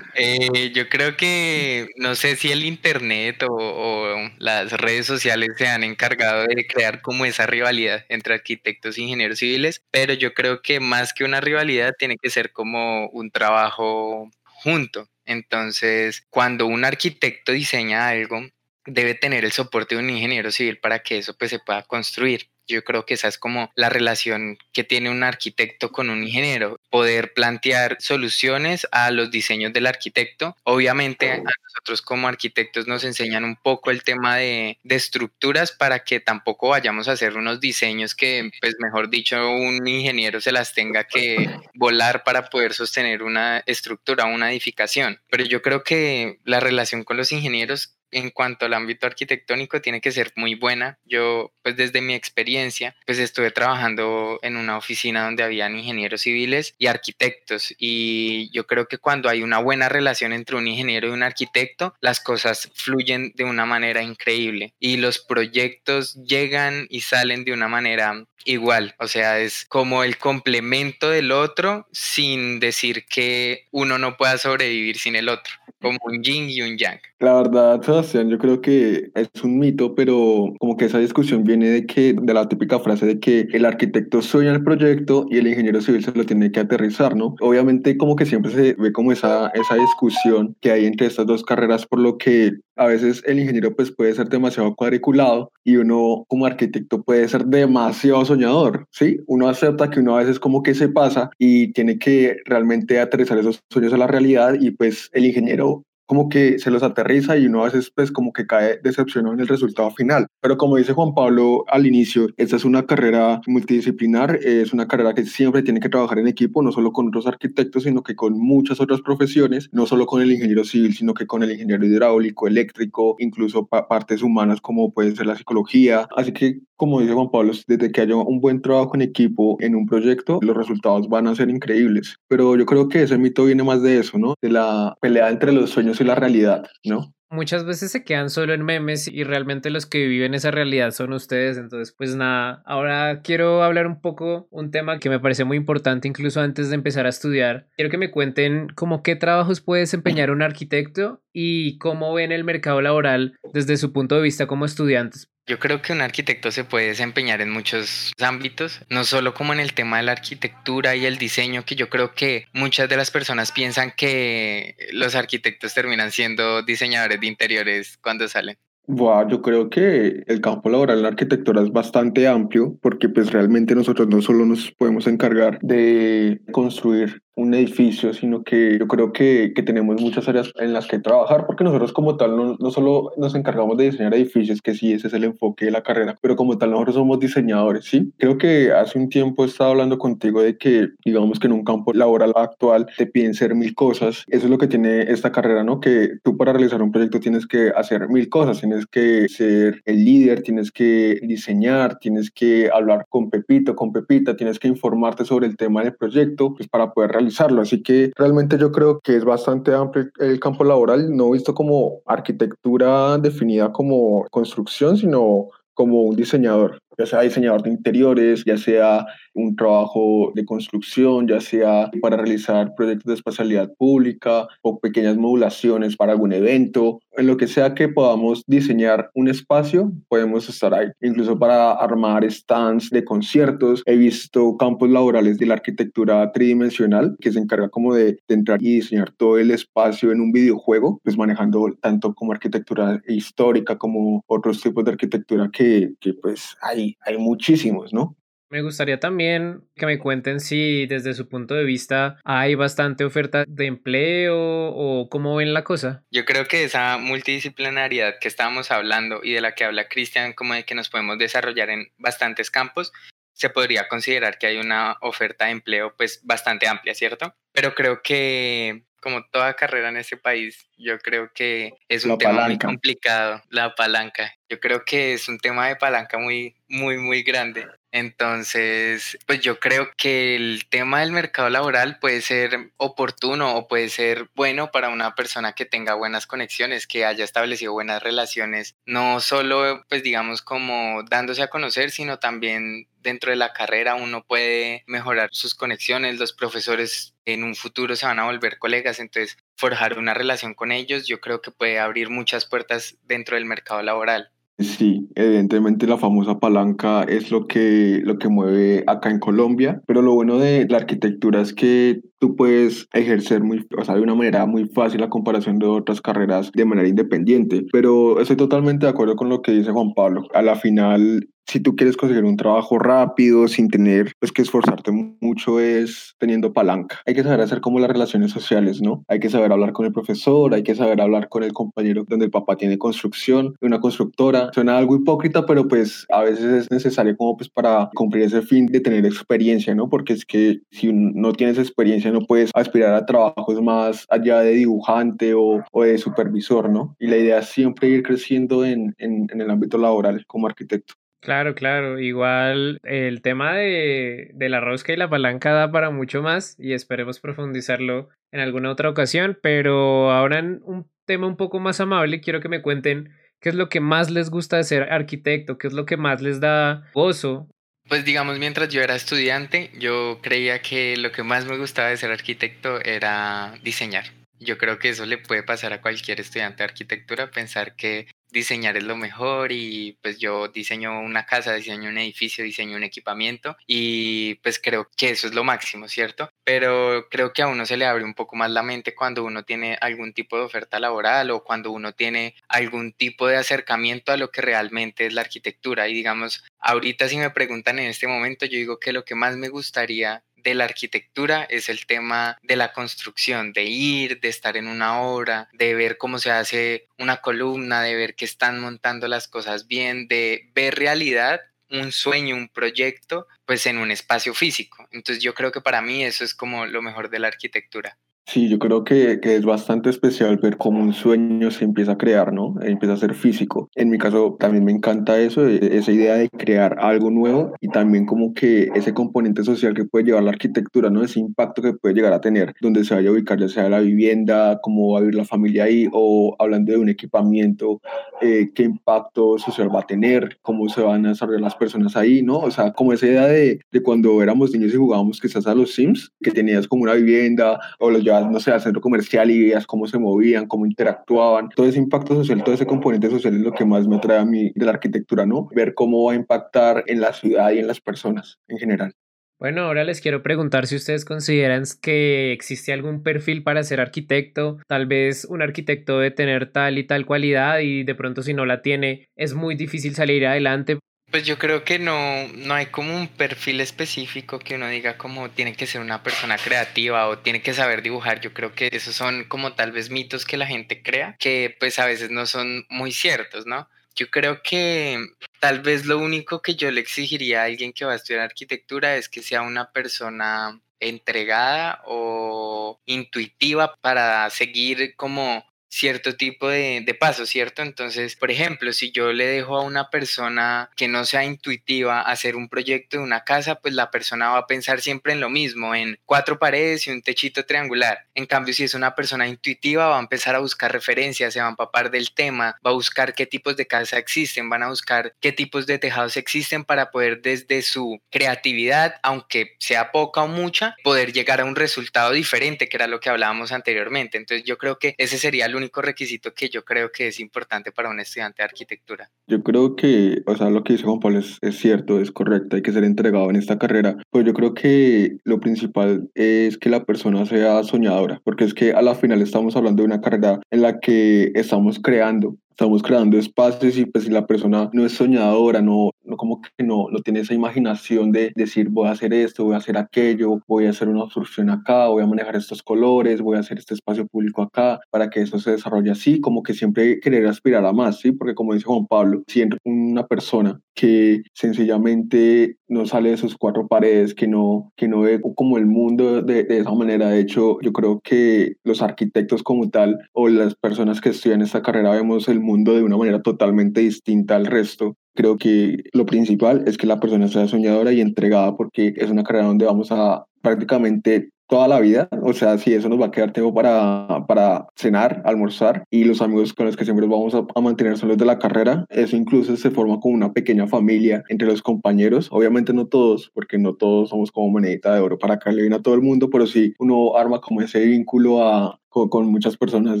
Eh, 0.14 0.72
yo 0.74 0.88
creo 0.88 1.16
que 1.16 1.88
no 1.96 2.14
sé 2.14 2.36
si 2.36 2.50
el 2.52 2.64
internet 2.64 3.44
o, 3.48 4.16
las 4.38 4.72
redes 4.72 5.06
sociales 5.06 5.50
se 5.56 5.68
han 5.68 5.84
encargado 5.84 6.46
de 6.46 6.66
crear 6.66 7.02
como 7.02 7.24
esa 7.24 7.46
rivalidad 7.46 8.04
entre 8.08 8.34
arquitectos 8.34 8.98
e 8.98 9.02
ingenieros 9.02 9.38
civiles, 9.38 9.82
pero 9.90 10.14
yo 10.14 10.34
creo 10.34 10.62
que 10.62 10.80
más 10.80 11.12
que 11.12 11.24
una 11.24 11.40
rivalidad 11.40 11.94
tiene 11.98 12.16
que 12.16 12.30
ser 12.30 12.52
como 12.52 13.08
un 13.08 13.30
trabajo 13.30 14.30
junto. 14.44 15.08
Entonces, 15.24 16.24
cuando 16.30 16.66
un 16.66 16.84
arquitecto 16.84 17.52
diseña 17.52 18.08
algo, 18.08 18.40
debe 18.86 19.14
tener 19.14 19.44
el 19.44 19.52
soporte 19.52 19.96
de 19.96 20.02
un 20.02 20.10
ingeniero 20.10 20.50
civil 20.52 20.78
para 20.78 21.00
que 21.00 21.18
eso 21.18 21.36
pues, 21.36 21.50
se 21.50 21.58
pueda 21.58 21.82
construir. 21.82 22.48
Yo 22.66 22.84
creo 22.84 23.06
que 23.06 23.14
esa 23.14 23.28
es 23.28 23.38
como 23.38 23.70
la 23.74 23.88
relación 23.88 24.58
que 24.72 24.84
tiene 24.84 25.10
un 25.10 25.22
arquitecto 25.22 25.92
con 25.92 26.10
un 26.10 26.24
ingeniero, 26.24 26.78
poder 26.90 27.32
plantear 27.32 27.96
soluciones 28.00 28.86
a 28.92 29.10
los 29.10 29.30
diseños 29.30 29.72
del 29.72 29.86
arquitecto. 29.86 30.56
Obviamente 30.64 31.32
a 31.32 31.38
nosotros 31.38 32.02
como 32.02 32.28
arquitectos 32.28 32.86
nos 32.86 33.04
enseñan 33.04 33.44
un 33.44 33.56
poco 33.56 33.90
el 33.90 34.02
tema 34.02 34.36
de, 34.36 34.78
de 34.82 34.94
estructuras 34.94 35.72
para 35.72 36.04
que 36.04 36.20
tampoco 36.20 36.68
vayamos 36.68 37.08
a 37.08 37.12
hacer 37.12 37.36
unos 37.36 37.60
diseños 37.60 38.14
que, 38.14 38.50
pues 38.60 38.76
mejor 38.78 39.10
dicho, 39.10 39.50
un 39.50 39.86
ingeniero 39.86 40.40
se 40.40 40.52
las 40.52 40.74
tenga 40.74 41.04
que 41.04 41.50
volar 41.74 42.24
para 42.24 42.48
poder 42.50 42.74
sostener 42.74 43.22
una 43.22 43.62
estructura, 43.66 44.26
una 44.26 44.50
edificación. 44.50 45.20
Pero 45.30 45.44
yo 45.44 45.62
creo 45.62 45.82
que 45.82 46.40
la 46.44 46.60
relación 46.60 47.04
con 47.04 47.16
los 47.16 47.32
ingenieros 47.32 47.96
en 48.16 48.30
cuanto 48.30 48.64
al 48.64 48.72
ámbito 48.72 49.06
arquitectónico 49.06 49.82
tiene 49.82 50.00
que 50.00 50.10
ser 50.10 50.32
muy 50.36 50.54
buena. 50.54 50.98
Yo, 51.04 51.52
pues 51.62 51.76
desde 51.76 52.00
mi 52.00 52.14
experiencia, 52.14 52.96
pues 53.04 53.18
estuve 53.18 53.50
trabajando 53.50 54.38
en 54.42 54.56
una 54.56 54.78
oficina 54.78 55.24
donde 55.24 55.42
habían 55.42 55.76
ingenieros 55.76 56.22
civiles 56.22 56.74
y 56.78 56.86
arquitectos. 56.86 57.74
Y 57.78 58.50
yo 58.52 58.66
creo 58.66 58.88
que 58.88 58.96
cuando 58.96 59.28
hay 59.28 59.42
una 59.42 59.58
buena 59.58 59.90
relación 59.90 60.32
entre 60.32 60.56
un 60.56 60.66
ingeniero 60.66 61.08
y 61.08 61.10
un 61.10 61.22
arquitecto, 61.22 61.94
las 62.00 62.20
cosas 62.20 62.70
fluyen 62.74 63.32
de 63.34 63.44
una 63.44 63.66
manera 63.66 64.02
increíble. 64.02 64.72
Y 64.80 64.96
los 64.96 65.18
proyectos 65.18 66.14
llegan 66.14 66.86
y 66.88 67.02
salen 67.02 67.44
de 67.44 67.52
una 67.52 67.68
manera 67.68 68.24
igual, 68.46 68.94
o 68.98 69.08
sea, 69.08 69.40
es 69.40 69.66
como 69.66 70.04
el 70.04 70.18
complemento 70.18 71.10
del 71.10 71.32
otro 71.32 71.86
sin 71.92 72.60
decir 72.60 73.04
que 73.06 73.66
uno 73.72 73.98
no 73.98 74.16
pueda 74.16 74.38
sobrevivir 74.38 74.98
sin 74.98 75.16
el 75.16 75.28
otro, 75.28 75.52
como 75.86 75.98
un 76.04 76.22
yin 76.22 76.48
y 76.50 76.62
un 76.62 76.76
yang. 76.76 76.98
La 77.18 77.34
verdad, 77.34 77.82
Sebastián, 77.82 78.28
yo 78.28 78.38
creo 78.38 78.60
que 78.60 79.10
es 79.14 79.28
un 79.42 79.58
mito, 79.58 79.94
pero 79.94 80.52
como 80.58 80.76
que 80.76 80.84
esa 80.84 80.98
discusión 80.98 81.44
viene 81.44 81.68
de 81.68 81.86
que 81.86 82.12
de 82.12 82.34
la 82.34 82.48
típica 82.48 82.78
frase 82.78 83.06
de 83.06 83.20
que 83.20 83.48
el 83.52 83.64
arquitecto 83.64 84.20
sueña 84.20 84.52
el 84.52 84.62
proyecto 84.62 85.26
y 85.30 85.38
el 85.38 85.46
ingeniero 85.46 85.80
civil 85.80 86.04
se 86.04 86.12
lo 86.12 86.26
tiene 86.26 86.52
que 86.52 86.60
aterrizar, 86.60 87.16
¿no? 87.16 87.34
Obviamente 87.40 87.96
como 87.96 88.16
que 88.16 88.26
siempre 88.26 88.52
se 88.52 88.74
ve 88.74 88.92
como 88.92 89.12
esa, 89.12 89.48
esa 89.48 89.76
discusión 89.76 90.56
que 90.60 90.70
hay 90.72 90.86
entre 90.86 91.06
estas 91.06 91.26
dos 91.26 91.42
carreras, 91.42 91.86
por 91.86 92.00
lo 92.00 92.18
que 92.18 92.52
a 92.76 92.86
veces 92.86 93.22
el 93.26 93.40
ingeniero 93.40 93.74
pues 93.74 93.90
puede 93.90 94.14
ser 94.14 94.28
demasiado 94.28 94.74
cuadriculado 94.74 95.50
y 95.64 95.76
uno 95.76 96.24
como 96.28 96.46
arquitecto 96.46 97.02
puede 97.02 97.26
ser 97.28 97.46
demasiado 97.46 98.24
soñador, 98.24 98.86
¿sí? 98.90 99.18
Uno 99.26 99.48
acepta 99.48 99.90
que 99.90 100.00
uno 100.00 100.16
a 100.16 100.20
veces 100.20 100.38
como 100.38 100.62
que 100.62 100.74
se 100.74 100.88
pasa 100.88 101.30
y 101.38 101.72
tiene 101.72 101.98
que 101.98 102.36
realmente 102.44 103.00
aterrizar 103.00 103.38
esos 103.38 103.62
sueños 103.70 103.92
a 103.92 103.96
la 103.96 104.06
realidad 104.06 104.54
y 104.60 104.70
pues 104.70 105.10
el 105.12 105.24
ingeniero 105.24 105.75
como 106.06 106.28
que 106.28 106.58
se 106.58 106.70
los 106.70 106.82
aterriza 106.82 107.36
y 107.36 107.46
uno 107.46 107.62
a 107.62 107.66
veces 107.66 107.90
pues 107.94 108.12
como 108.12 108.32
que 108.32 108.46
cae 108.46 108.78
decepcionado 108.82 109.34
en 109.34 109.40
el 109.40 109.48
resultado 109.48 109.90
final. 109.90 110.26
Pero 110.40 110.56
como 110.56 110.76
dice 110.76 110.92
Juan 110.92 111.14
Pablo 111.14 111.64
al 111.68 111.86
inicio, 111.86 112.28
esta 112.36 112.56
es 112.56 112.64
una 112.64 112.86
carrera 112.86 113.40
multidisciplinar, 113.46 114.36
es 114.42 114.72
una 114.72 114.88
carrera 114.88 115.14
que 115.14 115.24
siempre 115.24 115.62
tiene 115.62 115.80
que 115.80 115.88
trabajar 115.88 116.18
en 116.18 116.28
equipo, 116.28 116.62
no 116.62 116.72
solo 116.72 116.92
con 116.92 117.08
otros 117.08 117.26
arquitectos, 117.26 117.82
sino 117.82 118.02
que 118.02 118.14
con 118.14 118.38
muchas 118.38 118.80
otras 118.80 119.00
profesiones, 119.02 119.68
no 119.72 119.86
solo 119.86 120.06
con 120.06 120.22
el 120.22 120.32
ingeniero 120.32 120.64
civil, 120.64 120.94
sino 120.94 121.14
que 121.14 121.26
con 121.26 121.42
el 121.42 121.52
ingeniero 121.52 121.84
hidráulico, 121.84 122.46
eléctrico, 122.46 123.16
incluso 123.18 123.66
partes 123.66 124.22
humanas 124.22 124.60
como 124.60 124.92
puede 124.92 125.14
ser 125.14 125.26
la 125.26 125.36
psicología. 125.36 126.08
Así 126.16 126.32
que 126.32 126.60
como 126.76 127.00
dice 127.00 127.14
Juan 127.14 127.30
Pablo, 127.30 127.52
desde 127.66 127.90
que 127.90 128.02
haya 128.02 128.16
un 128.16 128.40
buen 128.40 128.60
trabajo 128.60 128.92
en 128.94 129.02
equipo 129.02 129.56
en 129.60 129.74
un 129.74 129.86
proyecto, 129.86 130.38
los 130.42 130.56
resultados 130.56 131.08
van 131.08 131.26
a 131.26 131.34
ser 131.34 131.48
increíbles. 131.48 132.16
Pero 132.28 132.54
yo 132.56 132.66
creo 132.66 132.88
que 132.88 133.02
ese 133.02 133.16
mito 133.16 133.46
viene 133.46 133.64
más 133.64 133.82
de 133.82 133.98
eso, 133.98 134.18
¿no? 134.18 134.34
De 134.42 134.50
la 134.50 134.94
pelea 135.00 135.30
entre 135.30 135.52
los 135.52 135.70
sueños 135.70 135.95
y 136.02 136.06
la 136.06 136.14
realidad, 136.14 136.66
¿no? 136.84 137.16
Muchas 137.28 137.64
veces 137.64 137.90
se 137.90 138.04
quedan 138.04 138.30
solo 138.30 138.54
en 138.54 138.64
memes 138.64 139.08
y 139.08 139.24
realmente 139.24 139.68
los 139.70 139.84
que 139.84 140.06
viven 140.06 140.34
esa 140.34 140.52
realidad 140.52 140.92
son 140.92 141.12
ustedes. 141.12 141.56
Entonces, 141.58 141.92
pues 141.96 142.14
nada, 142.14 142.62
ahora 142.64 143.20
quiero 143.22 143.64
hablar 143.64 143.88
un 143.88 144.00
poco 144.00 144.46
un 144.52 144.70
tema 144.70 145.00
que 145.00 145.10
me 145.10 145.18
parece 145.18 145.44
muy 145.44 145.56
importante 145.56 146.06
incluso 146.06 146.40
antes 146.40 146.68
de 146.68 146.76
empezar 146.76 147.04
a 147.04 147.08
estudiar. 147.08 147.66
Quiero 147.76 147.90
que 147.90 147.98
me 147.98 148.12
cuenten 148.12 148.68
cómo 148.76 149.02
qué 149.02 149.16
trabajos 149.16 149.60
puede 149.60 149.80
desempeñar 149.80 150.30
un 150.30 150.40
arquitecto 150.40 151.20
y 151.38 151.76
cómo 151.76 152.14
ven 152.14 152.32
el 152.32 152.44
mercado 152.44 152.80
laboral 152.80 153.38
desde 153.52 153.76
su 153.76 153.92
punto 153.92 154.14
de 154.14 154.22
vista 154.22 154.46
como 154.46 154.64
estudiantes. 154.64 155.28
Yo 155.46 155.58
creo 155.58 155.82
que 155.82 155.92
un 155.92 156.00
arquitecto 156.00 156.50
se 156.50 156.64
puede 156.64 156.86
desempeñar 156.88 157.42
en 157.42 157.50
muchos 157.50 158.12
ámbitos, 158.18 158.80
no 158.88 159.04
solo 159.04 159.34
como 159.34 159.52
en 159.52 159.60
el 159.60 159.74
tema 159.74 159.98
de 159.98 160.04
la 160.04 160.12
arquitectura 160.12 160.96
y 160.96 161.04
el 161.04 161.18
diseño, 161.18 161.62
que 161.66 161.76
yo 161.76 161.90
creo 161.90 162.14
que 162.14 162.46
muchas 162.54 162.88
de 162.88 162.96
las 162.96 163.10
personas 163.10 163.52
piensan 163.52 163.92
que 163.94 164.76
los 164.92 165.14
arquitectos 165.14 165.74
terminan 165.74 166.10
siendo 166.10 166.62
diseñadores 166.62 167.20
de 167.20 167.26
interiores 167.26 167.98
cuando 168.02 168.26
salen. 168.28 168.56
Wow, 168.88 169.28
yo 169.28 169.42
creo 169.42 169.68
que 169.68 170.22
el 170.26 170.40
campo 170.40 170.70
laboral 170.70 170.98
en 170.98 171.02
la 171.02 171.08
arquitectura 171.08 171.60
es 171.60 171.70
bastante 171.70 172.26
amplio 172.28 172.78
porque 172.80 173.10
pues 173.10 173.30
realmente 173.30 173.74
nosotros 173.74 174.08
no 174.08 174.22
solo 174.22 174.46
nos 174.46 174.70
podemos 174.72 175.06
encargar 175.06 175.58
de 175.60 176.40
construir 176.50 177.20
un 177.36 177.52
edificio, 177.52 178.14
sino 178.14 178.42
que 178.42 178.78
yo 178.78 178.88
creo 178.88 179.12
que, 179.12 179.52
que, 179.54 179.62
tenemos 179.62 180.00
muchas 180.00 180.26
áreas 180.26 180.52
en 180.58 180.72
las 180.72 180.86
que 180.86 180.98
trabajar, 180.98 181.46
porque 181.46 181.64
nosotros 181.64 181.92
como 181.92 182.16
tal 182.16 182.34
no, 182.34 182.56
no, 182.58 182.70
solo 182.70 183.12
nos 183.18 183.34
encargamos 183.34 183.76
de 183.76 183.84
diseñar 183.90 184.14
edificios, 184.14 184.62
que 184.62 184.74
sí, 184.74 184.94
ese 184.94 185.08
es 185.08 185.12
el 185.12 185.24
enfoque 185.24 185.66
de 185.66 185.70
la 185.70 185.82
carrera, 185.82 186.16
pero 186.22 186.34
como 186.34 186.56
tal 186.56 186.70
nosotros 186.70 186.96
somos 186.96 187.20
diseñadores, 187.20 187.84
¿sí? 187.84 188.10
Creo 188.16 188.38
que 188.38 188.72
hace 188.72 188.98
un 188.98 189.10
tiempo 189.10 189.44
estaba 189.44 189.70
hablando 189.70 189.98
contigo 189.98 190.40
de 190.40 190.56
que, 190.56 190.88
digamos 191.04 191.38
que 191.38 191.46
en 191.46 191.52
un 191.52 191.64
campo 191.64 191.92
laboral 191.92 192.32
actual 192.36 192.86
te 192.96 193.06
piden 193.06 193.34
ser 193.34 193.54
mil 193.54 193.74
cosas, 193.74 194.24
eso 194.28 194.44
es 194.46 194.50
lo 194.50 194.56
que 194.56 194.66
tiene 194.66 195.02
esta 195.02 195.30
carrera, 195.30 195.62
¿no? 195.62 195.78
Que 195.78 196.12
tú 196.22 196.38
para 196.38 196.54
realizar 196.54 196.80
un 196.80 196.90
proyecto 196.90 197.20
tienes 197.20 197.46
que 197.46 197.70
hacer 197.76 198.08
mil 198.08 198.30
cosas, 198.30 198.60
tienes 198.60 198.86
que 198.86 199.28
ser 199.28 199.82
el 199.84 200.04
líder, 200.04 200.40
tienes 200.40 200.72
que 200.72 201.20
diseñar, 201.22 201.98
tienes 201.98 202.30
que 202.30 202.70
hablar 202.72 203.04
con 203.10 203.28
Pepito, 203.28 203.76
con 203.76 203.92
Pepita, 203.92 204.36
tienes 204.36 204.58
que 204.58 204.68
informarte 204.68 205.26
sobre 205.26 205.46
el 205.46 205.58
tema 205.58 205.82
del 205.82 205.94
proyecto, 205.94 206.54
pues 206.54 206.66
para 206.68 206.92
poder 206.92 207.10
realizar 207.10 207.25
Así 207.60 207.82
que 207.82 208.12
realmente 208.16 208.58
yo 208.58 208.72
creo 208.72 209.00
que 209.00 209.16
es 209.16 209.24
bastante 209.24 209.74
amplio 209.74 210.08
el 210.18 210.40
campo 210.40 210.64
laboral, 210.64 211.14
no 211.14 211.30
visto 211.30 211.54
como 211.54 212.00
arquitectura 212.06 213.18
definida 213.18 213.72
como 213.72 214.24
construcción, 214.30 214.96
sino 214.96 215.48
como 215.74 216.02
un 216.02 216.16
diseñador, 216.16 216.80
ya 216.98 217.06
sea 217.06 217.20
diseñador 217.20 217.62
de 217.62 217.70
interiores, 217.70 218.44
ya 218.44 218.56
sea 218.56 219.06
un 219.34 219.54
trabajo 219.54 220.32
de 220.34 220.44
construcción, 220.44 221.28
ya 221.28 221.40
sea 221.40 221.90
para 222.00 222.16
realizar 222.16 222.74
proyectos 222.74 223.06
de 223.06 223.14
espacialidad 223.14 223.72
pública 223.76 224.48
o 224.62 224.78
pequeñas 224.78 225.16
modulaciones 225.16 225.96
para 225.96 226.12
algún 226.12 226.32
evento, 226.32 227.00
en 227.12 227.26
lo 227.26 227.36
que 227.36 227.46
sea 227.46 227.74
que 227.74 227.88
podamos 227.88 228.42
diseñar 228.46 229.10
un 229.14 229.28
espacio, 229.28 229.92
podemos 230.08 230.48
estar 230.48 230.72
ahí. 230.72 230.88
Incluso 231.02 231.38
para 231.38 231.72
armar 231.72 232.30
stands 232.30 232.90
de 232.90 233.04
conciertos, 233.04 233.82
he 233.84 233.96
visto 233.96 234.56
campos 234.56 234.88
laborales 234.88 235.38
de 235.38 235.46
la 235.46 235.54
arquitectura 235.54 236.32
tridimensional 236.32 237.16
que 237.20 237.32
se 237.32 237.38
encarga 237.38 237.68
como 237.68 237.94
de, 237.94 238.18
de 238.26 238.34
entrar 238.34 238.62
y 238.62 238.76
diseñar 238.76 239.12
todo 239.12 239.38
el 239.38 239.50
espacio 239.50 240.12
en 240.12 240.20
un 240.20 240.32
videojuego, 240.32 241.00
pues 241.04 241.18
manejando 241.18 241.66
tanto 241.80 242.14
como 242.14 242.32
arquitectura 242.32 243.02
histórica 243.06 243.76
como 243.76 244.24
otros 244.26 244.62
tipos 244.62 244.84
de 244.84 244.92
arquitectura 244.92 245.50
que 245.52 245.76
que, 246.00 246.14
pues 246.14 246.56
hay, 246.60 246.85
hay 247.00 247.18
muchísimos, 247.18 247.92
¿no? 247.92 248.16
Me 248.48 248.62
gustaría 248.62 249.00
también 249.00 249.68
que 249.74 249.86
me 249.86 249.98
cuenten 249.98 250.38
si 250.38 250.86
desde 250.86 251.14
su 251.14 251.28
punto 251.28 251.54
de 251.54 251.64
vista 251.64 252.20
hay 252.24 252.54
bastante 252.54 253.04
oferta 253.04 253.44
de 253.46 253.66
empleo 253.66 254.36
o 254.38 255.08
cómo 255.08 255.34
ven 255.34 255.52
la 255.52 255.64
cosa. 255.64 256.04
Yo 256.12 256.24
creo 256.24 256.46
que 256.46 256.62
esa 256.62 256.96
multidisciplinariedad 256.98 258.14
que 258.20 258.28
estábamos 258.28 258.70
hablando 258.70 259.20
y 259.24 259.32
de 259.32 259.40
la 259.40 259.56
que 259.56 259.64
habla 259.64 259.88
Cristian, 259.88 260.32
como 260.32 260.54
de 260.54 260.64
que 260.64 260.76
nos 260.76 260.88
podemos 260.88 261.18
desarrollar 261.18 261.70
en 261.70 261.88
bastantes 261.98 262.52
campos, 262.52 262.92
se 263.32 263.50
podría 263.50 263.88
considerar 263.88 264.38
que 264.38 264.46
hay 264.46 264.58
una 264.58 264.96
oferta 265.02 265.46
de 265.46 265.50
empleo 265.50 265.94
pues 265.96 266.20
bastante 266.24 266.68
amplia, 266.68 266.94
¿cierto? 266.94 267.34
Pero 267.52 267.74
creo 267.74 268.00
que 268.02 268.85
como 269.00 269.24
toda 269.26 269.54
carrera 269.54 269.88
en 269.88 269.96
este 269.96 270.16
país, 270.16 270.68
yo 270.76 270.98
creo 270.98 271.30
que 271.32 271.72
es 271.88 272.04
un 272.04 272.18
tema 272.18 272.46
muy 272.46 272.58
complicado, 272.58 273.42
la 273.50 273.74
palanca. 273.74 274.34
Yo 274.48 274.60
creo 274.60 274.84
que 274.84 275.14
es 275.14 275.28
un 275.28 275.38
tema 275.38 275.68
de 275.68 275.76
palanca 275.76 276.18
muy, 276.18 276.54
muy, 276.68 276.98
muy 276.98 277.22
grande. 277.22 277.66
Entonces, 277.92 279.16
pues 279.26 279.40
yo 279.40 279.58
creo 279.58 279.90
que 279.96 280.36
el 280.36 280.66
tema 280.68 281.00
del 281.00 281.12
mercado 281.12 281.48
laboral 281.48 281.98
puede 281.98 282.20
ser 282.20 282.70
oportuno 282.76 283.56
o 283.56 283.68
puede 283.68 283.88
ser 283.88 284.28
bueno 284.34 284.70
para 284.70 284.90
una 284.90 285.14
persona 285.14 285.54
que 285.54 285.64
tenga 285.64 285.94
buenas 285.94 286.26
conexiones, 286.26 286.86
que 286.86 287.06
haya 287.06 287.24
establecido 287.24 287.72
buenas 287.72 288.02
relaciones, 288.02 288.76
no 288.84 289.20
solo, 289.20 289.84
pues 289.88 290.02
digamos, 290.02 290.42
como 290.42 291.04
dándose 291.04 291.42
a 291.42 291.48
conocer, 291.48 291.90
sino 291.90 292.18
también 292.18 292.86
dentro 293.06 293.30
de 293.30 293.36
la 293.36 293.52
carrera 293.52 293.94
uno 293.94 294.24
puede 294.26 294.82
mejorar 294.86 295.30
sus 295.32 295.54
conexiones, 295.54 296.18
los 296.18 296.32
profesores 296.32 297.14
en 297.24 297.44
un 297.44 297.54
futuro 297.54 297.94
se 297.94 298.04
van 298.04 298.18
a 298.18 298.26
volver 298.26 298.58
colegas, 298.58 298.98
entonces 298.98 299.38
forjar 299.56 299.98
una 299.98 300.12
relación 300.12 300.54
con 300.54 300.72
ellos 300.72 301.06
yo 301.06 301.20
creo 301.20 301.40
que 301.40 301.52
puede 301.52 301.78
abrir 301.78 302.10
muchas 302.10 302.46
puertas 302.46 302.98
dentro 303.06 303.36
del 303.36 303.46
mercado 303.46 303.82
laboral. 303.82 304.30
Sí, 304.58 305.06
evidentemente 305.14 305.86
la 305.86 305.98
famosa 305.98 306.38
palanca 306.38 307.02
es 307.02 307.30
lo 307.30 307.46
que, 307.46 308.00
lo 308.02 308.18
que 308.18 308.28
mueve 308.28 308.84
acá 308.86 309.10
en 309.10 309.18
Colombia, 309.18 309.82
pero 309.86 310.00
lo 310.00 310.14
bueno 310.14 310.38
de 310.38 310.66
la 310.66 310.78
arquitectura 310.78 311.42
es 311.42 311.52
que 311.52 312.00
tú 312.18 312.36
puedes 312.36 312.88
ejercer 312.94 313.42
muy, 313.42 313.66
o 313.76 313.84
sea, 313.84 313.94
de 313.94 314.00
una 314.00 314.14
manera 314.14 314.46
muy 314.46 314.66
fácil 314.66 315.02
la 315.02 315.10
comparación 315.10 315.58
de 315.58 315.66
otras 315.66 316.00
carreras 316.00 316.50
de 316.52 316.64
manera 316.64 316.88
independiente, 316.88 317.66
pero 317.70 318.18
estoy 318.18 318.36
totalmente 318.36 318.86
de 318.86 318.90
acuerdo 318.90 319.14
con 319.14 319.28
lo 319.28 319.42
que 319.42 319.52
dice 319.52 319.72
Juan 319.72 319.92
Pablo. 319.94 320.22
A 320.32 320.40
la 320.40 320.56
final 320.56 321.28
si 321.46 321.60
tú 321.60 321.76
quieres 321.76 321.96
conseguir 321.96 322.24
un 322.24 322.36
trabajo 322.36 322.78
rápido, 322.78 323.48
sin 323.48 323.68
tener 323.68 324.12
pues, 324.18 324.32
que 324.32 324.42
esforzarte 324.42 324.90
mucho, 324.90 325.60
es 325.60 326.14
teniendo 326.18 326.52
palanca. 326.52 327.00
Hay 327.06 327.14
que 327.14 327.22
saber 327.22 327.40
hacer 327.40 327.60
como 327.60 327.78
las 327.78 327.90
relaciones 327.90 328.32
sociales, 328.32 328.82
¿no? 328.82 329.04
Hay 329.08 329.20
que 329.20 329.30
saber 329.30 329.52
hablar 329.52 329.72
con 329.72 329.86
el 329.86 329.92
profesor, 329.92 330.54
hay 330.54 330.62
que 330.62 330.74
saber 330.74 331.00
hablar 331.00 331.28
con 331.28 331.42
el 331.42 331.52
compañero 331.52 332.04
donde 332.08 332.26
el 332.26 332.30
papá 332.30 332.56
tiene 332.56 332.78
construcción, 332.78 333.54
una 333.60 333.80
constructora. 333.80 334.50
Suena 334.52 334.76
algo 334.76 334.96
hipócrita, 334.96 335.46
pero 335.46 335.68
pues 335.68 336.06
a 336.10 336.22
veces 336.22 336.44
es 336.44 336.70
necesario 336.70 337.16
como 337.16 337.36
pues 337.36 337.48
para 337.48 337.90
cumplir 337.94 338.24
ese 338.24 338.42
fin 338.42 338.66
de 338.66 338.80
tener 338.80 339.06
experiencia, 339.06 339.74
¿no? 339.74 339.88
Porque 339.88 340.12
es 340.12 340.24
que 340.24 340.60
si 340.70 340.92
no 340.92 341.32
tienes 341.32 341.58
experiencia 341.58 342.10
no 342.10 342.20
puedes 342.20 342.50
aspirar 342.54 342.94
a 342.94 343.06
trabajos 343.06 343.62
más 343.62 344.06
allá 344.10 344.40
de 344.40 344.52
dibujante 344.52 345.34
o, 345.34 345.62
o 345.70 345.82
de 345.82 345.98
supervisor, 345.98 346.68
¿no? 346.70 346.96
Y 346.98 347.06
la 347.06 347.16
idea 347.16 347.38
es 347.38 347.48
siempre 347.48 347.88
ir 347.88 348.02
creciendo 348.02 348.64
en, 348.64 348.94
en, 348.98 349.26
en 349.32 349.40
el 349.40 349.50
ámbito 349.50 349.78
laboral 349.78 350.24
como 350.26 350.46
arquitecto. 350.46 350.94
Claro, 351.26 351.56
claro. 351.56 351.98
Igual 351.98 352.78
el 352.84 353.20
tema 353.20 353.54
de, 353.54 354.30
de, 354.32 354.48
la 354.48 354.60
rosca 354.60 354.92
y 354.92 354.96
la 354.96 355.10
palanca 355.10 355.50
da 355.50 355.72
para 355.72 355.90
mucho 355.90 356.22
más 356.22 356.54
y 356.56 356.72
esperemos 356.72 357.18
profundizarlo 357.18 358.10
en 358.30 358.38
alguna 358.38 358.70
otra 358.70 358.88
ocasión. 358.88 359.36
Pero 359.42 360.12
ahora 360.12 360.38
en 360.38 360.60
un 360.62 360.88
tema 361.04 361.26
un 361.26 361.36
poco 361.36 361.58
más 361.58 361.80
amable, 361.80 362.20
quiero 362.20 362.40
que 362.40 362.48
me 362.48 362.62
cuenten 362.62 363.12
qué 363.40 363.48
es 363.48 363.56
lo 363.56 363.68
que 363.68 363.80
más 363.80 364.08
les 364.08 364.30
gusta 364.30 364.58
de 364.58 364.62
ser 364.62 364.84
arquitecto, 364.92 365.58
qué 365.58 365.66
es 365.66 365.72
lo 365.72 365.84
que 365.84 365.96
más 365.96 366.22
les 366.22 366.38
da 366.38 366.88
gozo. 366.94 367.48
Pues 367.88 368.04
digamos, 368.04 368.38
mientras 368.38 368.68
yo 368.68 368.80
era 368.80 368.94
estudiante, 368.94 369.72
yo 369.76 370.20
creía 370.22 370.62
que 370.62 370.96
lo 370.96 371.10
que 371.10 371.24
más 371.24 371.44
me 371.44 371.58
gustaba 371.58 371.88
de 371.88 371.96
ser 371.96 372.12
arquitecto 372.12 372.80
era 372.84 373.58
diseñar. 373.64 374.04
Yo 374.38 374.58
creo 374.58 374.78
que 374.78 374.90
eso 374.90 375.06
le 375.06 375.18
puede 375.18 375.42
pasar 375.42 375.72
a 375.72 375.80
cualquier 375.80 376.20
estudiante 376.20 376.58
de 376.58 376.68
arquitectura, 376.68 377.32
pensar 377.32 377.74
que 377.74 378.06
diseñar 378.36 378.76
es 378.76 378.84
lo 378.84 378.96
mejor 378.96 379.50
y 379.50 379.98
pues 380.02 380.18
yo 380.18 380.48
diseño 380.48 381.00
una 381.00 381.24
casa, 381.24 381.54
diseño 381.54 381.88
un 381.88 381.98
edificio, 381.98 382.44
diseño 382.44 382.76
un 382.76 382.84
equipamiento 382.84 383.56
y 383.66 384.34
pues 384.36 384.60
creo 384.62 384.88
que 384.96 385.10
eso 385.10 385.26
es 385.26 385.34
lo 385.34 385.42
máximo, 385.42 385.88
¿cierto? 385.88 386.30
Pero 386.44 387.08
creo 387.10 387.32
que 387.32 387.42
a 387.42 387.48
uno 387.48 387.64
se 387.64 387.76
le 387.76 387.86
abre 387.86 388.04
un 388.04 388.14
poco 388.14 388.36
más 388.36 388.50
la 388.50 388.62
mente 388.62 388.94
cuando 388.94 389.24
uno 389.24 389.44
tiene 389.44 389.78
algún 389.80 390.12
tipo 390.12 390.36
de 390.36 390.44
oferta 390.44 390.78
laboral 390.78 391.30
o 391.30 391.42
cuando 391.42 391.70
uno 391.70 391.92
tiene 391.92 392.34
algún 392.48 392.92
tipo 392.92 393.26
de 393.26 393.36
acercamiento 393.36 394.12
a 394.12 394.16
lo 394.16 394.30
que 394.30 394.42
realmente 394.42 395.06
es 395.06 395.14
la 395.14 395.22
arquitectura 395.22 395.88
y 395.88 395.94
digamos, 395.94 396.44
ahorita 396.58 397.08
si 397.08 397.16
me 397.16 397.30
preguntan 397.30 397.78
en 397.78 397.86
este 397.86 398.06
momento, 398.06 398.44
yo 398.44 398.58
digo 398.58 398.78
que 398.78 398.92
lo 398.92 399.04
que 399.04 399.14
más 399.14 399.36
me 399.36 399.48
gustaría 399.48 400.22
de 400.46 400.54
la 400.54 400.64
arquitectura 400.64 401.42
es 401.42 401.68
el 401.68 401.86
tema 401.86 402.38
de 402.40 402.54
la 402.54 402.72
construcción, 402.72 403.52
de 403.52 403.64
ir, 403.64 404.20
de 404.20 404.28
estar 404.28 404.56
en 404.56 404.68
una 404.68 405.00
obra, 405.00 405.48
de 405.52 405.74
ver 405.74 405.98
cómo 405.98 406.20
se 406.20 406.30
hace 406.30 406.86
una 406.98 407.16
columna, 407.16 407.82
de 407.82 407.96
ver 407.96 408.14
que 408.14 408.24
están 408.24 408.60
montando 408.60 409.08
las 409.08 409.26
cosas 409.26 409.66
bien, 409.66 410.06
de 410.06 410.48
ver 410.54 410.76
realidad 410.76 411.40
un 411.68 411.90
sueño, 411.90 412.36
un 412.36 412.48
proyecto, 412.48 413.26
pues 413.44 413.66
en 413.66 413.78
un 413.78 413.90
espacio 413.90 414.34
físico. 414.34 414.86
Entonces 414.92 415.20
yo 415.20 415.34
creo 415.34 415.50
que 415.50 415.60
para 415.60 415.82
mí 415.82 416.04
eso 416.04 416.22
es 416.22 416.32
como 416.32 416.64
lo 416.64 416.80
mejor 416.80 417.10
de 417.10 417.18
la 417.18 417.26
arquitectura. 417.26 417.98
Sí, 418.28 418.48
yo 418.48 418.58
creo 418.58 418.82
que, 418.82 419.20
que, 419.20 419.36
es 419.36 419.44
bastante 419.44 419.88
especial 419.88 420.38
ver 420.38 420.56
cómo 420.56 420.82
un 420.82 420.92
sueño 420.92 421.52
se 421.52 421.64
empieza 421.64 421.92
a 421.92 421.96
crear, 421.96 422.32
¿no? 422.32 422.56
Empieza 422.60 422.94
a 422.94 422.96
ser 422.96 423.14
físico. 423.14 423.70
En 423.76 423.88
mi 423.88 423.98
caso 423.98 424.36
también 424.40 424.64
me 424.64 424.72
encanta 424.72 425.16
eso, 425.20 425.46
e, 425.46 425.76
esa 425.78 425.92
idea 425.92 426.16
de 426.16 426.28
crear 426.28 426.76
algo 426.80 427.08
nuevo 427.12 427.52
y 427.60 427.68
también 427.68 428.04
como 428.04 428.34
que 428.34 428.68
ese 428.74 428.92
componente 428.92 429.44
social 429.44 429.74
que 429.74 429.84
puede 429.84 430.06
llevar 430.06 430.24
la 430.24 430.30
arquitectura, 430.30 430.90
¿no? 430.90 431.04
Ese 431.04 431.20
impacto 431.20 431.62
que 431.62 431.74
puede 431.74 431.94
llegar 431.94 432.12
a 432.12 432.20
tener, 432.20 432.52
donde 432.60 432.84
se 432.84 432.96
vaya 432.96 433.10
a 433.10 433.12
ubicar 433.12 433.38
ya 433.38 433.48
sea 433.48 433.68
la 433.68 433.78
vivienda, 433.78 434.58
cómo 434.60 434.94
va 434.94 434.98
a 434.98 435.00
vivir 435.02 435.14
la 435.14 435.24
familia 435.24 435.62
ahí, 435.62 435.86
o 435.92 436.34
hablando 436.40 436.72
de 436.72 436.78
un 436.78 436.88
equipamiento, 436.88 437.80
eh, 438.20 438.50
qué 438.56 438.64
impacto 438.64 439.38
social 439.38 439.72
va 439.72 439.82
a 439.82 439.86
tener, 439.86 440.38
cómo 440.42 440.68
se 440.68 440.80
van 440.80 441.06
a 441.06 441.10
desarrollar 441.10 441.42
las 441.42 441.54
personas 441.54 441.96
ahí, 441.96 442.22
¿no? 442.22 442.38
O 442.38 442.50
sea, 442.50 442.72
como 442.72 442.92
esa 442.92 443.06
idea 443.06 443.26
de, 443.28 443.60
de 443.70 443.82
cuando 443.84 444.20
éramos 444.20 444.50
niños 444.50 444.74
y 444.74 444.76
jugábamos 444.76 445.20
quizás 445.20 445.46
a 445.46 445.54
los 445.54 445.74
Sims, 445.74 446.10
que 446.20 446.32
tenías 446.32 446.66
como 446.66 446.82
una 446.82 446.94
vivienda 446.94 447.60
o 447.78 447.88
los 447.92 448.02
no 448.22 448.40
sé, 448.40 448.52
al 448.52 448.60
centro 448.60 448.80
comercial 448.80 449.30
y 449.30 449.40
veías 449.40 449.66
cómo 449.66 449.86
se 449.86 449.98
movían, 449.98 450.46
cómo 450.46 450.66
interactuaban. 450.66 451.48
Todo 451.50 451.66
ese 451.66 451.78
impacto 451.78 452.14
social, 452.14 452.42
todo 452.42 452.54
ese 452.54 452.66
componente 452.66 453.10
social 453.10 453.34
es 453.34 453.40
lo 453.40 453.52
que 453.52 453.64
más 453.64 453.86
me 453.86 453.96
atrae 453.96 454.18
a 454.18 454.24
mí 454.24 454.52
de 454.54 454.64
la 454.64 454.72
arquitectura, 454.72 455.26
¿no? 455.26 455.48
Ver 455.54 455.74
cómo 455.74 456.04
va 456.04 456.12
a 456.12 456.16
impactar 456.16 456.84
en 456.86 457.00
la 457.00 457.12
ciudad 457.12 457.50
y 457.52 457.58
en 457.58 457.66
las 457.66 457.80
personas 457.80 458.38
en 458.48 458.58
general. 458.58 458.94
Bueno, 459.38 459.62
ahora 459.64 459.84
les 459.84 460.00
quiero 460.00 460.22
preguntar 460.22 460.66
si 460.66 460.76
ustedes 460.76 461.04
consideran 461.04 461.64
que 461.82 462.32
existe 462.32 462.72
algún 462.72 463.02
perfil 463.02 463.42
para 463.42 463.62
ser 463.64 463.80
arquitecto. 463.80 464.56
Tal 464.66 464.86
vez 464.86 465.26
un 465.26 465.42
arquitecto 465.42 465.98
debe 465.98 466.10
tener 466.10 466.52
tal 466.52 466.78
y 466.78 466.86
tal 466.86 467.04
cualidad 467.04 467.58
y 467.58 467.84
de 467.84 467.94
pronto 467.94 468.22
si 468.22 468.32
no 468.32 468.46
la 468.46 468.62
tiene 468.62 469.08
es 469.14 469.34
muy 469.34 469.54
difícil 469.54 469.94
salir 469.94 470.26
adelante. 470.26 470.78
Pues 471.10 471.24
yo 471.24 471.38
creo 471.38 471.64
que 471.64 471.78
no, 471.78 472.26
no 472.34 472.54
hay 472.54 472.66
como 472.66 472.94
un 472.94 473.08
perfil 473.08 473.60
específico 473.60 474.38
que 474.40 474.56
uno 474.56 474.68
diga 474.68 474.98
como 474.98 475.30
tiene 475.30 475.54
que 475.54 475.66
ser 475.66 475.80
una 475.80 476.02
persona 476.02 476.36
creativa 476.36 477.08
o 477.08 477.18
tiene 477.18 477.42
que 477.42 477.54
saber 477.54 477.80
dibujar. 477.82 478.20
Yo 478.20 478.34
creo 478.34 478.54
que 478.54 478.68
esos 478.72 478.96
son 478.96 479.24
como 479.24 479.54
tal 479.54 479.72
vez 479.72 479.88
mitos 479.88 480.26
que 480.26 480.36
la 480.36 480.46
gente 480.46 480.82
crea, 480.82 481.16
que 481.18 481.56
pues 481.60 481.78
a 481.78 481.86
veces 481.86 482.10
no 482.10 482.26
son 482.26 482.66
muy 482.68 482.92
ciertos, 482.92 483.46
¿no? 483.46 483.68
Yo 483.94 484.10
creo 484.10 484.42
que 484.42 484.98
tal 485.40 485.60
vez 485.62 485.86
lo 485.86 485.98
único 485.98 486.42
que 486.42 486.56
yo 486.56 486.70
le 486.70 486.80
exigiría 486.80 487.42
a 487.42 487.44
alguien 487.44 487.72
que 487.72 487.84
va 487.84 487.92
a 487.92 487.96
estudiar 487.96 488.22
arquitectura 488.24 488.96
es 488.96 489.08
que 489.08 489.22
sea 489.22 489.42
una 489.42 489.70
persona 489.72 490.60
entregada 490.80 491.82
o 491.86 492.80
intuitiva 492.84 493.74
para 493.80 494.28
seguir 494.30 494.94
como 494.96 495.44
cierto 495.76 496.16
tipo 496.16 496.48
de, 496.48 496.82
de 496.84 496.94
pasos, 496.94 497.28
¿cierto? 497.28 497.62
Entonces, 497.62 498.16
por 498.16 498.30
ejemplo, 498.30 498.72
si 498.72 498.92
yo 498.92 499.12
le 499.12 499.26
dejo 499.26 499.56
a 499.56 499.62
una 499.62 499.90
persona 499.90 500.70
que 500.76 500.88
no 500.88 501.04
sea 501.04 501.24
intuitiva 501.24 502.00
hacer 502.00 502.36
un 502.36 502.48
proyecto 502.48 502.96
de 502.96 503.02
una 503.02 503.24
casa, 503.24 503.56
pues 503.56 503.74
la 503.74 503.90
persona 503.90 504.30
va 504.30 504.38
a 504.38 504.46
pensar 504.46 504.80
siempre 504.80 505.12
en 505.12 505.20
lo 505.20 505.28
mismo, 505.28 505.74
en 505.74 505.98
cuatro 506.04 506.38
paredes 506.38 506.86
y 506.86 506.90
un 506.90 507.02
techito 507.02 507.44
triangular. 507.44 508.06
En 508.14 508.26
cambio, 508.26 508.54
si 508.54 508.64
es 508.64 508.74
una 508.74 508.94
persona 508.94 509.28
intuitiva, 509.28 509.88
va 509.88 509.98
a 509.98 510.00
empezar 510.00 510.34
a 510.34 510.40
buscar 510.40 510.72
referencias, 510.72 511.34
se 511.34 511.40
va 511.40 511.46
a 511.46 511.50
empapar 511.50 511.90
del 511.90 512.12
tema, 512.12 512.56
va 512.64 512.70
a 512.70 512.74
buscar 512.74 513.14
qué 513.14 513.26
tipos 513.26 513.56
de 513.56 513.66
casa 513.66 513.98
existen, 513.98 514.48
van 514.48 514.62
a 514.62 514.68
buscar 514.68 515.14
qué 515.20 515.32
tipos 515.32 515.66
de 515.66 515.78
tejados 515.78 516.16
existen 516.16 516.64
para 516.64 516.90
poder 516.90 517.20
desde 517.20 517.62
su 517.62 518.00
creatividad, 518.10 518.94
aunque 519.02 519.56
sea 519.58 519.92
poca 519.92 520.22
o 520.22 520.28
mucha, 520.28 520.74
poder 520.82 521.12
llegar 521.12 521.40
a 521.40 521.44
un 521.44 521.56
resultado 521.56 522.12
diferente, 522.12 522.68
que 522.68 522.76
era 522.76 522.86
lo 522.86 523.00
que 523.00 523.10
hablábamos 523.10 523.52
anteriormente. 523.52 524.16
Entonces, 524.16 524.46
yo 524.46 524.56
creo 524.56 524.78
que 524.78 524.94
ese 524.98 525.18
sería 525.18 525.46
el 525.46 525.54
único 525.56 525.65
requisito 525.74 526.32
que 526.34 526.48
yo 526.48 526.64
creo 526.64 526.90
que 526.90 527.08
es 527.08 527.20
importante 527.20 527.72
para 527.72 527.90
un 527.90 528.00
estudiante 528.00 528.42
de 528.42 528.44
arquitectura. 528.44 529.10
Yo 529.26 529.42
creo 529.42 529.76
que, 529.76 530.22
o 530.26 530.36
sea, 530.36 530.50
lo 530.50 530.62
que 530.64 530.74
dice 530.74 530.84
Juan 530.84 531.00
Pablo 531.00 531.18
es, 531.18 531.38
es 531.42 531.56
cierto, 531.58 532.00
es 532.00 532.10
correcto, 532.10 532.56
hay 532.56 532.62
que 532.62 532.72
ser 532.72 532.84
entregado 532.84 533.30
en 533.30 533.36
esta 533.36 533.58
carrera, 533.58 533.96
pues 534.10 534.24
yo 534.24 534.34
creo 534.34 534.54
que 534.54 535.16
lo 535.24 535.40
principal 535.40 536.10
es 536.14 536.58
que 536.58 536.70
la 536.70 536.84
persona 536.84 537.26
sea 537.26 537.62
soñadora, 537.64 538.20
porque 538.24 538.44
es 538.44 538.54
que 538.54 538.72
a 538.72 538.82
la 538.82 538.94
final 538.94 539.22
estamos 539.22 539.56
hablando 539.56 539.82
de 539.82 539.86
una 539.86 540.00
carrera 540.00 540.40
en 540.50 540.62
la 540.62 540.80
que 540.80 541.32
estamos 541.34 541.78
creando, 541.82 542.36
estamos 542.58 542.82
creando 542.82 543.18
espacios 543.18 543.76
y 543.76 543.84
pues 543.84 544.04
si 544.04 544.10
la 544.10 544.26
persona 544.26 544.70
no 544.72 544.86
es 544.86 544.92
soñadora, 544.92 545.60
no, 545.60 545.90
no 546.02 546.16
como 546.16 546.40
que 546.40 546.64
no, 546.64 546.86
no 546.90 547.00
tiene 547.00 547.20
esa 547.20 547.34
imaginación 547.34 548.12
de 548.12 548.32
decir 548.34 548.70
voy 548.70 548.88
a 548.88 548.92
hacer 548.92 549.12
esto, 549.12 549.44
voy 549.44 549.54
a 549.54 549.58
hacer 549.58 549.76
aquello, 549.76 550.40
voy 550.48 550.64
a 550.64 550.70
hacer 550.70 550.88
una 550.88 551.02
obstrucción 551.02 551.50
acá, 551.50 551.88
voy 551.88 552.02
a 552.02 552.06
manejar 552.06 552.34
estos 552.34 552.62
colores, 552.62 553.20
voy 553.20 553.36
a 553.36 553.40
hacer 553.40 553.58
este 553.58 553.74
espacio 553.74 554.06
público 554.06 554.40
acá, 554.40 554.80
para 554.90 555.10
que 555.10 555.20
eso 555.20 555.38
se 555.38 555.50
desarrolle 555.50 555.90
así, 555.90 556.18
como 556.18 556.42
que 556.42 556.54
siempre 556.54 556.98
querer 557.00 557.26
aspirar 557.26 557.66
a 557.66 557.74
más, 557.74 558.00
¿sí? 558.00 558.12
Porque 558.12 558.34
como 558.34 558.54
dice 558.54 558.64
Juan 558.64 558.86
Pablo, 558.86 559.22
siempre 559.26 559.58
una 559.62 560.06
persona 560.06 560.58
que 560.74 561.22
sencillamente 561.32 562.56
no 562.68 562.86
sale 562.86 563.10
de 563.10 563.16
sus 563.16 563.36
cuatro 563.36 563.66
paredes, 563.66 564.14
que 564.14 564.28
no, 564.28 564.72
que 564.76 564.88
no 564.88 565.00
ve 565.00 565.20
como 565.34 565.56
el 565.56 565.66
mundo 565.66 566.22
de, 566.22 566.44
de, 566.44 566.58
esa 566.58 566.72
manera. 566.72 567.08
De 567.08 567.20
hecho, 567.20 567.58
yo 567.62 567.72
creo 567.72 568.00
que 568.04 568.56
los 568.62 568.82
arquitectos 568.82 569.42
como 569.42 569.70
tal 569.70 569.98
o 570.12 570.28
las 570.28 570.54
personas 570.54 571.00
que 571.00 571.10
estudian 571.10 571.40
esta 571.40 571.62
carrera 571.62 571.92
vemos 571.92 572.28
el 572.28 572.40
mundo 572.46 572.74
de 572.74 572.82
una 572.82 572.96
manera 572.96 573.20
totalmente 573.20 573.80
distinta 573.80 574.36
al 574.36 574.46
resto. 574.46 574.96
Creo 575.14 575.36
que 575.36 575.84
lo 575.92 576.06
principal 576.06 576.64
es 576.66 576.78
que 576.78 576.86
la 576.86 577.00
persona 577.00 577.28
sea 577.28 577.48
soñadora 577.48 577.92
y 577.92 578.00
entregada 578.00 578.56
porque 578.56 578.94
es 578.96 579.10
una 579.10 579.24
carrera 579.24 579.46
donde 579.46 579.66
vamos 579.66 579.90
a 579.90 580.24
prácticamente 580.42 581.30
toda 581.48 581.68
la 581.68 581.80
vida, 581.80 582.08
o 582.22 582.32
sea, 582.32 582.58
si 582.58 582.74
eso 582.74 582.88
nos 582.88 583.00
va 583.00 583.06
a 583.06 583.10
quedar 583.10 583.32
tiempo 583.32 583.54
para, 583.54 584.24
para 584.26 584.66
cenar, 584.76 585.22
almorzar 585.24 585.84
y 585.90 586.04
los 586.04 586.20
amigos 586.20 586.52
con 586.52 586.66
los 586.66 586.76
que 586.76 586.84
siempre 586.84 587.06
vamos 587.06 587.34
a, 587.34 587.46
a, 587.54 587.60
mantener 587.60 587.96
son 587.96 588.08
los 588.08 588.18
de 588.18 588.24
la 588.24 588.38
carrera, 588.38 588.84
eso 588.90 589.16
incluso 589.16 589.56
se 589.56 589.70
forma 589.70 590.00
como 590.00 590.14
una 590.14 590.32
pequeña 590.32 590.66
familia 590.66 591.22
entre 591.28 591.46
los 591.46 591.62
compañeros, 591.62 592.28
obviamente 592.30 592.72
no 592.72 592.86
todos, 592.86 593.30
porque 593.32 593.58
no 593.58 593.74
todos 593.74 594.10
somos 594.10 594.32
como 594.32 594.50
monedita 594.50 594.94
de 594.94 595.00
oro 595.00 595.18
para 595.18 595.38
caerle 595.38 595.62
bien 595.62 595.74
a 595.74 595.82
todo 595.82 595.94
el 595.94 596.02
mundo, 596.02 596.30
pero 596.30 596.46
sí 596.46 596.74
uno 596.78 597.16
arma 597.16 597.40
como 597.40 597.60
ese 597.60 597.84
vínculo 597.84 598.42
a, 598.42 598.80
con, 598.88 599.08
con 599.08 599.26
muchas 599.30 599.56
personas 599.56 600.00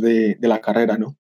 de, 0.00 0.34
de 0.34 0.48
la 0.48 0.60
carrera, 0.60 0.98
¿no? 0.98 1.16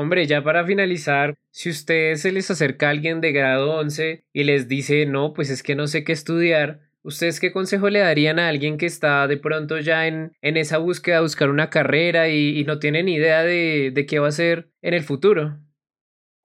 Hombre, 0.00 0.28
ya 0.28 0.44
para 0.44 0.64
finalizar, 0.64 1.34
si 1.50 1.70
ustedes 1.70 2.22
se 2.22 2.30
les 2.30 2.48
acerca 2.52 2.88
alguien 2.88 3.20
de 3.20 3.32
grado 3.32 3.74
11 3.80 4.22
y 4.32 4.44
les 4.44 4.68
dice, 4.68 5.06
no, 5.06 5.32
pues 5.32 5.50
es 5.50 5.64
que 5.64 5.74
no 5.74 5.88
sé 5.88 6.04
qué 6.04 6.12
estudiar, 6.12 6.88
¿Ustedes 7.02 7.40
qué 7.40 7.50
consejo 7.50 7.90
le 7.90 8.00
darían 8.00 8.38
a 8.38 8.48
alguien 8.48 8.76
que 8.76 8.86
está 8.86 9.26
de 9.26 9.38
pronto 9.38 9.78
ya 9.78 10.06
en, 10.06 10.36
en 10.40 10.56
esa 10.56 10.78
búsqueda 10.78 11.16
de 11.16 11.22
buscar 11.22 11.48
una 11.48 11.70
carrera 11.70 12.28
y, 12.28 12.58
y 12.60 12.64
no 12.64 12.78
tiene 12.78 13.02
ni 13.02 13.14
idea 13.14 13.42
de, 13.42 13.90
de, 13.92 14.06
qué 14.06 14.18
va 14.18 14.26
a 14.26 14.28
hacer 14.28 14.68
en 14.82 14.94
el 14.94 15.02
futuro? 15.02 15.58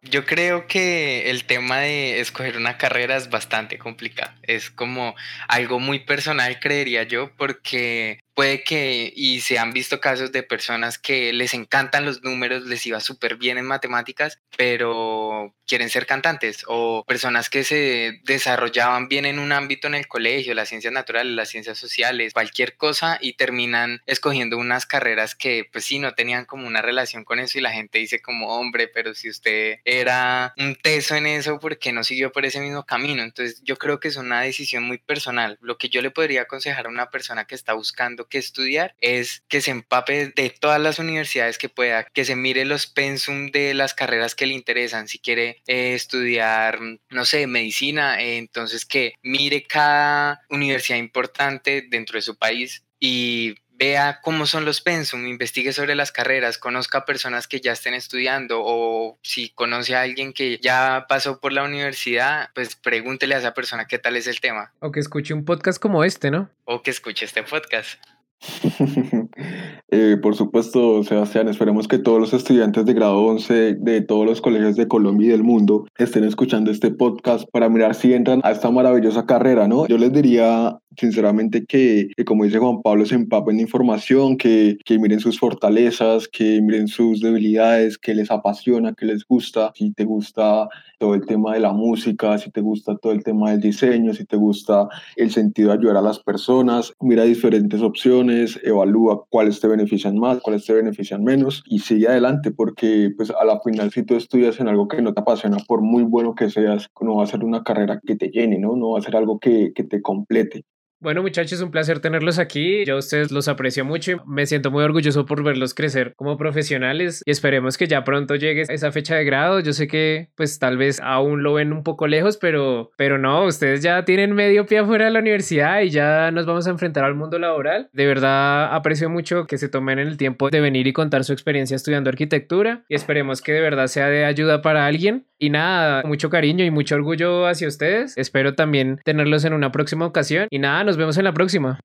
Yo 0.01 0.25
creo 0.25 0.65
que 0.67 1.29
el 1.29 1.45
tema 1.45 1.79
de 1.79 2.21
escoger 2.21 2.57
una 2.57 2.77
carrera 2.77 3.17
es 3.17 3.29
bastante 3.29 3.77
complicado. 3.77 4.31
Es 4.41 4.71
como 4.71 5.15
algo 5.47 5.79
muy 5.79 5.99
personal, 5.99 6.59
creería 6.59 7.03
yo, 7.03 7.31
porque 7.35 8.19
puede 8.33 8.63
que, 8.63 9.11
y 9.15 9.41
se 9.41 9.59
han 9.59 9.73
visto 9.73 9.99
casos 9.99 10.31
de 10.31 10.43
personas 10.43 10.97
que 10.97 11.33
les 11.33 11.53
encantan 11.53 12.05
los 12.05 12.23
números, 12.23 12.65
les 12.65 12.85
iba 12.85 12.99
súper 12.99 13.35
bien 13.35 13.57
en 13.57 13.65
matemáticas, 13.65 14.39
pero 14.57 15.55
quieren 15.65 15.89
ser 15.89 16.05
cantantes, 16.05 16.65
o 16.67 17.03
personas 17.07 17.49
que 17.49 17.63
se 17.63 18.19
desarrollaban 18.23 19.07
bien 19.07 19.25
en 19.25 19.39
un 19.39 19.51
ámbito 19.51 19.87
en 19.87 19.95
el 19.95 20.07
colegio, 20.07 20.53
las 20.53 20.69
ciencias 20.69 20.93
naturales, 20.93 21.33
las 21.33 21.49
ciencias 21.49 21.77
sociales, 21.77 22.33
cualquier 22.33 22.75
cosa, 22.75 23.17
y 23.21 23.33
terminan 23.33 24.01
escogiendo 24.05 24.57
unas 24.57 24.85
carreras 24.85 25.35
que 25.35 25.67
pues 25.71 25.85
sí, 25.85 25.99
no 25.99 26.13
tenían 26.13 26.45
como 26.45 26.67
una 26.67 26.81
relación 26.81 27.23
con 27.23 27.39
eso, 27.39 27.57
y 27.57 27.61
la 27.61 27.71
gente 27.71 27.99
dice 27.99 28.21
como, 28.21 28.55
hombre, 28.55 28.87
pero 28.87 29.13
si 29.13 29.29
usted 29.29 29.79
era 29.85 30.53
un 30.57 30.75
teso 30.75 31.15
en 31.15 31.27
eso, 31.27 31.59
¿por 31.59 31.77
qué 31.77 31.91
no 31.91 32.03
siguió 32.03 32.31
por 32.31 32.45
ese 32.45 32.59
mismo 32.59 32.85
camino? 32.85 33.23
Entonces 33.23 33.61
yo 33.63 33.77
creo 33.77 33.99
que 33.99 34.09
es 34.09 34.17
una 34.17 34.41
decisión 34.41 34.83
muy 34.83 34.97
personal. 34.97 35.57
Lo 35.61 35.77
que 35.77 35.89
yo 35.89 36.01
le 36.01 36.11
podría 36.11 36.43
aconsejar 36.43 36.85
a 36.85 36.89
una 36.89 37.09
persona 37.09 37.45
que 37.45 37.55
está 37.55 37.73
buscando 37.73 38.22
que 38.27 38.37
estudiar 38.37 38.95
es 38.99 39.43
que 39.47 39.61
se 39.61 39.71
empape 39.71 40.33
de 40.35 40.49
todas 40.49 40.81
las 40.81 40.99
universidades 40.99 41.57
que 41.57 41.69
pueda, 41.69 42.05
que 42.05 42.25
se 42.25 42.35
mire 42.35 42.65
los 42.65 42.87
pensum 42.87 43.51
de 43.51 43.73
las 43.73 43.93
carreras 43.93 44.35
que 44.35 44.45
le 44.45 44.53
interesan. 44.53 45.07
Si 45.07 45.19
quiere 45.19 45.61
eh, 45.67 45.93
estudiar, 45.93 46.79
no 47.09 47.25
sé, 47.25 47.47
medicina, 47.47 48.21
eh, 48.21 48.37
entonces 48.37 48.85
que 48.85 49.13
mire 49.21 49.63
cada 49.63 50.41
universidad 50.49 50.97
importante 50.99 51.85
dentro 51.89 52.17
de 52.17 52.21
su 52.21 52.37
país 52.37 52.83
y 52.99 53.55
vea 53.83 54.21
cómo 54.21 54.45
son 54.45 54.63
los 54.63 54.79
pensum, 54.79 55.27
investigue 55.27 55.73
sobre 55.73 55.93
las 55.93 56.13
carreras, 56.13 56.57
conozca 56.57 57.03
personas 57.03 57.49
que 57.49 57.59
ya 57.59 57.73
estén 57.73 57.93
estudiando 57.93 58.61
o 58.63 59.19
si 59.21 59.49
conoce 59.49 59.93
a 59.93 60.01
alguien 60.01 60.31
que 60.31 60.57
ya 60.61 61.05
pasó 61.09 61.41
por 61.41 61.51
la 61.51 61.63
universidad, 61.63 62.49
pues 62.55 62.77
pregúntele 62.77 63.35
a 63.35 63.39
esa 63.39 63.53
persona 63.53 63.85
qué 63.85 63.99
tal 63.99 64.15
es 64.15 64.27
el 64.27 64.39
tema. 64.39 64.71
O 64.79 64.91
que 64.91 65.01
escuche 65.01 65.33
un 65.33 65.43
podcast 65.43 65.81
como 65.81 66.05
este, 66.05 66.31
¿no? 66.31 66.49
O 66.63 66.81
que 66.81 66.91
escuche 66.91 67.25
este 67.25 67.43
podcast. 67.43 68.01
Eh, 69.95 70.17
por 70.17 70.35
supuesto, 70.35 71.03
Sebastián, 71.03 71.47
esperemos 71.49 71.87
que 71.87 71.99
todos 71.99 72.19
los 72.19 72.33
estudiantes 72.33 72.83
de 72.83 72.95
grado 72.95 73.21
11 73.25 73.75
de 73.75 74.01
todos 74.01 74.25
los 74.25 74.41
colegios 74.41 74.75
de 74.75 74.87
Colombia 74.87 75.27
y 75.27 75.29
del 75.29 75.43
mundo 75.43 75.85
estén 75.99 76.23
escuchando 76.23 76.71
este 76.71 76.89
podcast 76.89 77.47
para 77.51 77.69
mirar 77.69 77.93
si 77.93 78.11
entran 78.11 78.41
a 78.43 78.49
esta 78.49 78.71
maravillosa 78.71 79.27
carrera, 79.27 79.67
¿no? 79.67 79.85
Yo 79.85 79.99
les 79.99 80.11
diría 80.11 80.79
sinceramente 80.97 81.65
que, 81.65 82.09
como 82.25 82.43
dice 82.43 82.57
Juan 82.57 82.81
Pablo, 82.81 83.05
se 83.05 83.15
empapen 83.15 83.57
de 83.57 83.63
información, 83.63 84.37
que, 84.37 84.77
que 84.83 84.97
miren 84.97 85.19
sus 85.19 85.39
fortalezas, 85.39 86.27
que 86.27 86.59
miren 86.61 86.87
sus 86.87 87.19
debilidades, 87.19 87.99
que 87.99 88.15
les 88.15 88.31
apasiona, 88.31 88.93
que 88.93 89.05
les 89.05 89.25
gusta, 89.25 89.71
si 89.75 89.91
te 89.93 90.05
gusta 90.05 90.67
todo 90.99 91.15
el 91.15 91.25
tema 91.25 91.53
de 91.53 91.59
la 91.59 91.73
música, 91.73 92.37
si 92.37 92.49
te 92.49 92.61
gusta 92.61 92.95
todo 92.97 93.11
el 93.11 93.23
tema 93.23 93.51
del 93.51 93.59
diseño, 93.59 94.13
si 94.13 94.25
te 94.25 94.37
gusta 94.37 94.87
el 95.15 95.31
sentido 95.31 95.69
de 95.69 95.77
ayudar 95.77 95.97
a 95.97 96.01
las 96.01 96.19
personas, 96.19 96.93
mira 97.01 97.23
diferentes 97.23 97.81
opciones, 97.81 98.59
evalúa 98.63 99.23
cuáles 99.29 99.59
te 99.59 99.67
benefician 99.67 99.82
más, 100.19 100.41
cuáles 100.41 100.65
te 100.65 100.73
benefician 100.73 101.23
menos 101.23 101.63
y 101.65 101.79
sigue 101.79 102.07
adelante 102.07 102.51
porque 102.51 103.11
pues 103.15 103.31
a 103.31 103.45
la 103.45 103.59
final 103.61 103.91
si 103.91 104.03
tú 104.03 104.15
estudias 104.15 104.59
en 104.59 104.67
algo 104.67 104.87
que 104.87 105.01
no 105.01 105.13
te 105.13 105.21
apasiona, 105.21 105.57
por 105.67 105.81
muy 105.81 106.03
bueno 106.03 106.35
que 106.35 106.49
seas, 106.49 106.89
no 107.01 107.15
va 107.15 107.23
a 107.23 107.27
ser 107.27 107.43
una 107.43 107.63
carrera 107.63 107.99
que 108.05 108.15
te 108.15 108.29
llene, 108.29 108.59
¿no? 108.59 108.75
No 108.75 108.91
va 108.91 108.99
a 108.99 109.01
ser 109.01 109.15
algo 109.15 109.39
que, 109.39 109.71
que 109.73 109.83
te 109.83 110.01
complete. 110.01 110.65
Bueno, 111.03 111.21
muchachos, 111.21 111.59
un 111.59 111.69
placer 111.69 111.99
tenerlos 111.99 112.39
aquí. 112.39 112.85
Yo 112.85 112.95
a 112.95 112.99
ustedes 112.99 113.29
los 113.29 113.49
aprecio 113.49 113.83
mucho 113.83 114.13
y 114.13 114.15
me 114.25 114.45
siento 114.45 114.71
muy 114.71 114.85
orgulloso 114.85 115.25
por 115.25 115.43
verlos 115.43 115.73
crecer 115.73 116.13
como 116.15 116.37
profesionales 116.37 117.21
y 117.25 117.31
esperemos 117.31 117.77
que 117.77 117.87
ya 117.87 118.05
pronto 118.05 118.35
llegue 118.35 118.61
esa 118.69 118.89
fecha 118.93 119.17
de 119.17 119.25
grado. 119.25 119.59
Yo 119.59 119.73
sé 119.73 119.89
que 119.89 120.29
pues 120.35 120.59
tal 120.59 120.77
vez 120.77 121.01
aún 121.01 121.43
lo 121.43 121.55
ven 121.55 121.73
un 121.73 121.83
poco 121.83 122.07
lejos, 122.07 122.37
pero 122.37 122.91
pero 122.95 123.17
no, 123.17 123.43
ustedes 123.43 123.83
ya 123.83 124.05
tienen 124.05 124.31
medio 124.33 124.65
pie 124.65 124.77
afuera 124.79 125.03
de 125.03 125.11
la 125.11 125.19
universidad 125.19 125.81
y 125.81 125.89
ya 125.89 126.31
nos 126.31 126.45
vamos 126.45 126.67
a 126.67 126.69
enfrentar 126.69 127.03
al 127.03 127.15
mundo 127.15 127.37
laboral. 127.37 127.89
De 127.91 128.05
verdad 128.05 128.73
aprecio 128.73 129.09
mucho 129.09 129.45
que 129.45 129.57
se 129.57 129.67
tomen 129.67 129.99
el 129.99 130.15
tiempo 130.15 130.49
de 130.49 130.61
venir 130.61 130.87
y 130.87 130.93
contar 130.93 131.25
su 131.25 131.33
experiencia 131.33 131.75
estudiando 131.75 132.11
arquitectura 132.11 132.85
y 132.87 132.95
esperemos 132.95 133.41
que 133.41 133.51
de 133.51 133.59
verdad 133.59 133.87
sea 133.87 134.07
de 134.07 134.23
ayuda 134.23 134.61
para 134.61 134.85
alguien. 134.85 135.25
Y 135.37 135.49
nada, 135.49 136.03
mucho 136.05 136.29
cariño 136.29 136.63
y 136.63 136.71
mucho 136.71 136.95
orgullo 136.95 137.47
hacia 137.47 137.67
ustedes. 137.67 138.17
Espero 138.17 138.55
también 138.55 139.01
tenerlos 139.03 139.43
en 139.43 139.51
una 139.51 139.73
próxima 139.73 140.05
ocasión. 140.05 140.47
Y 140.49 140.59
nada, 140.59 140.85
nos 140.93 140.97
vemos 140.99 141.17
en 141.17 141.23
la 141.23 141.33
próxima. 141.33 141.79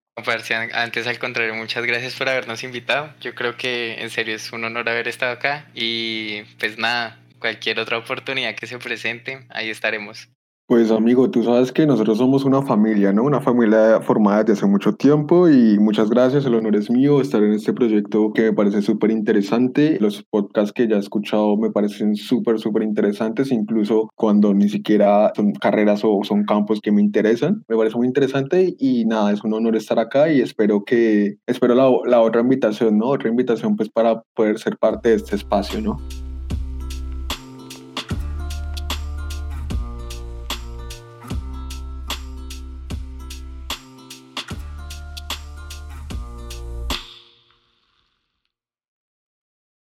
Antes, 0.74 1.06
al 1.06 1.18
contrario, 1.18 1.54
muchas 1.54 1.82
gracias 1.86 2.14
por 2.14 2.28
habernos 2.28 2.62
invitado. 2.62 3.14
Yo 3.22 3.34
creo 3.34 3.56
que 3.56 4.02
en 4.02 4.10
serio 4.10 4.36
es 4.36 4.52
un 4.52 4.64
honor 4.64 4.86
haber 4.86 5.08
estado 5.08 5.32
acá. 5.32 5.64
Y 5.74 6.42
pues 6.58 6.76
nada, 6.76 7.18
cualquier 7.38 7.80
otra 7.80 7.96
oportunidad 7.96 8.54
que 8.54 8.66
se 8.66 8.78
presente, 8.78 9.46
ahí 9.48 9.70
estaremos. 9.70 10.28
Pues 10.68 10.90
amigo, 10.90 11.30
tú 11.30 11.42
sabes 11.44 11.72
que 11.72 11.86
nosotros 11.86 12.18
somos 12.18 12.44
una 12.44 12.60
familia, 12.60 13.10
¿no? 13.10 13.22
Una 13.22 13.40
familia 13.40 14.02
formada 14.02 14.44
desde 14.44 14.52
hace 14.52 14.66
mucho 14.66 14.92
tiempo 14.92 15.48
y 15.48 15.78
muchas 15.78 16.10
gracias, 16.10 16.44
el 16.44 16.56
honor 16.56 16.76
es 16.76 16.90
mío 16.90 17.22
estar 17.22 17.42
en 17.42 17.52
este 17.52 17.72
proyecto 17.72 18.34
que 18.34 18.42
me 18.42 18.52
parece 18.52 18.82
súper 18.82 19.10
interesante. 19.10 19.96
Los 19.98 20.22
podcasts 20.24 20.74
que 20.74 20.86
ya 20.86 20.96
he 20.96 20.98
escuchado 20.98 21.56
me 21.56 21.70
parecen 21.70 22.16
súper, 22.16 22.58
súper 22.58 22.82
interesantes, 22.82 23.50
incluso 23.50 24.10
cuando 24.14 24.52
ni 24.52 24.68
siquiera 24.68 25.32
son 25.34 25.52
carreras 25.52 26.02
o 26.04 26.20
son 26.22 26.44
campos 26.44 26.80
que 26.82 26.92
me 26.92 27.00
interesan. 27.00 27.64
Me 27.66 27.76
parece 27.78 27.96
muy 27.96 28.06
interesante 28.06 28.74
y 28.78 29.06
nada, 29.06 29.32
es 29.32 29.42
un 29.44 29.54
honor 29.54 29.74
estar 29.74 29.98
acá 29.98 30.30
y 30.30 30.42
espero 30.42 30.84
que, 30.84 31.36
espero 31.46 31.74
la, 31.74 31.90
la 32.04 32.20
otra 32.20 32.42
invitación, 32.42 32.98
¿no? 32.98 33.06
Otra 33.06 33.30
invitación 33.30 33.74
pues 33.74 33.88
para 33.88 34.20
poder 34.34 34.58
ser 34.58 34.76
parte 34.76 35.08
de 35.08 35.14
este 35.14 35.34
espacio, 35.34 35.80
¿no? 35.80 35.96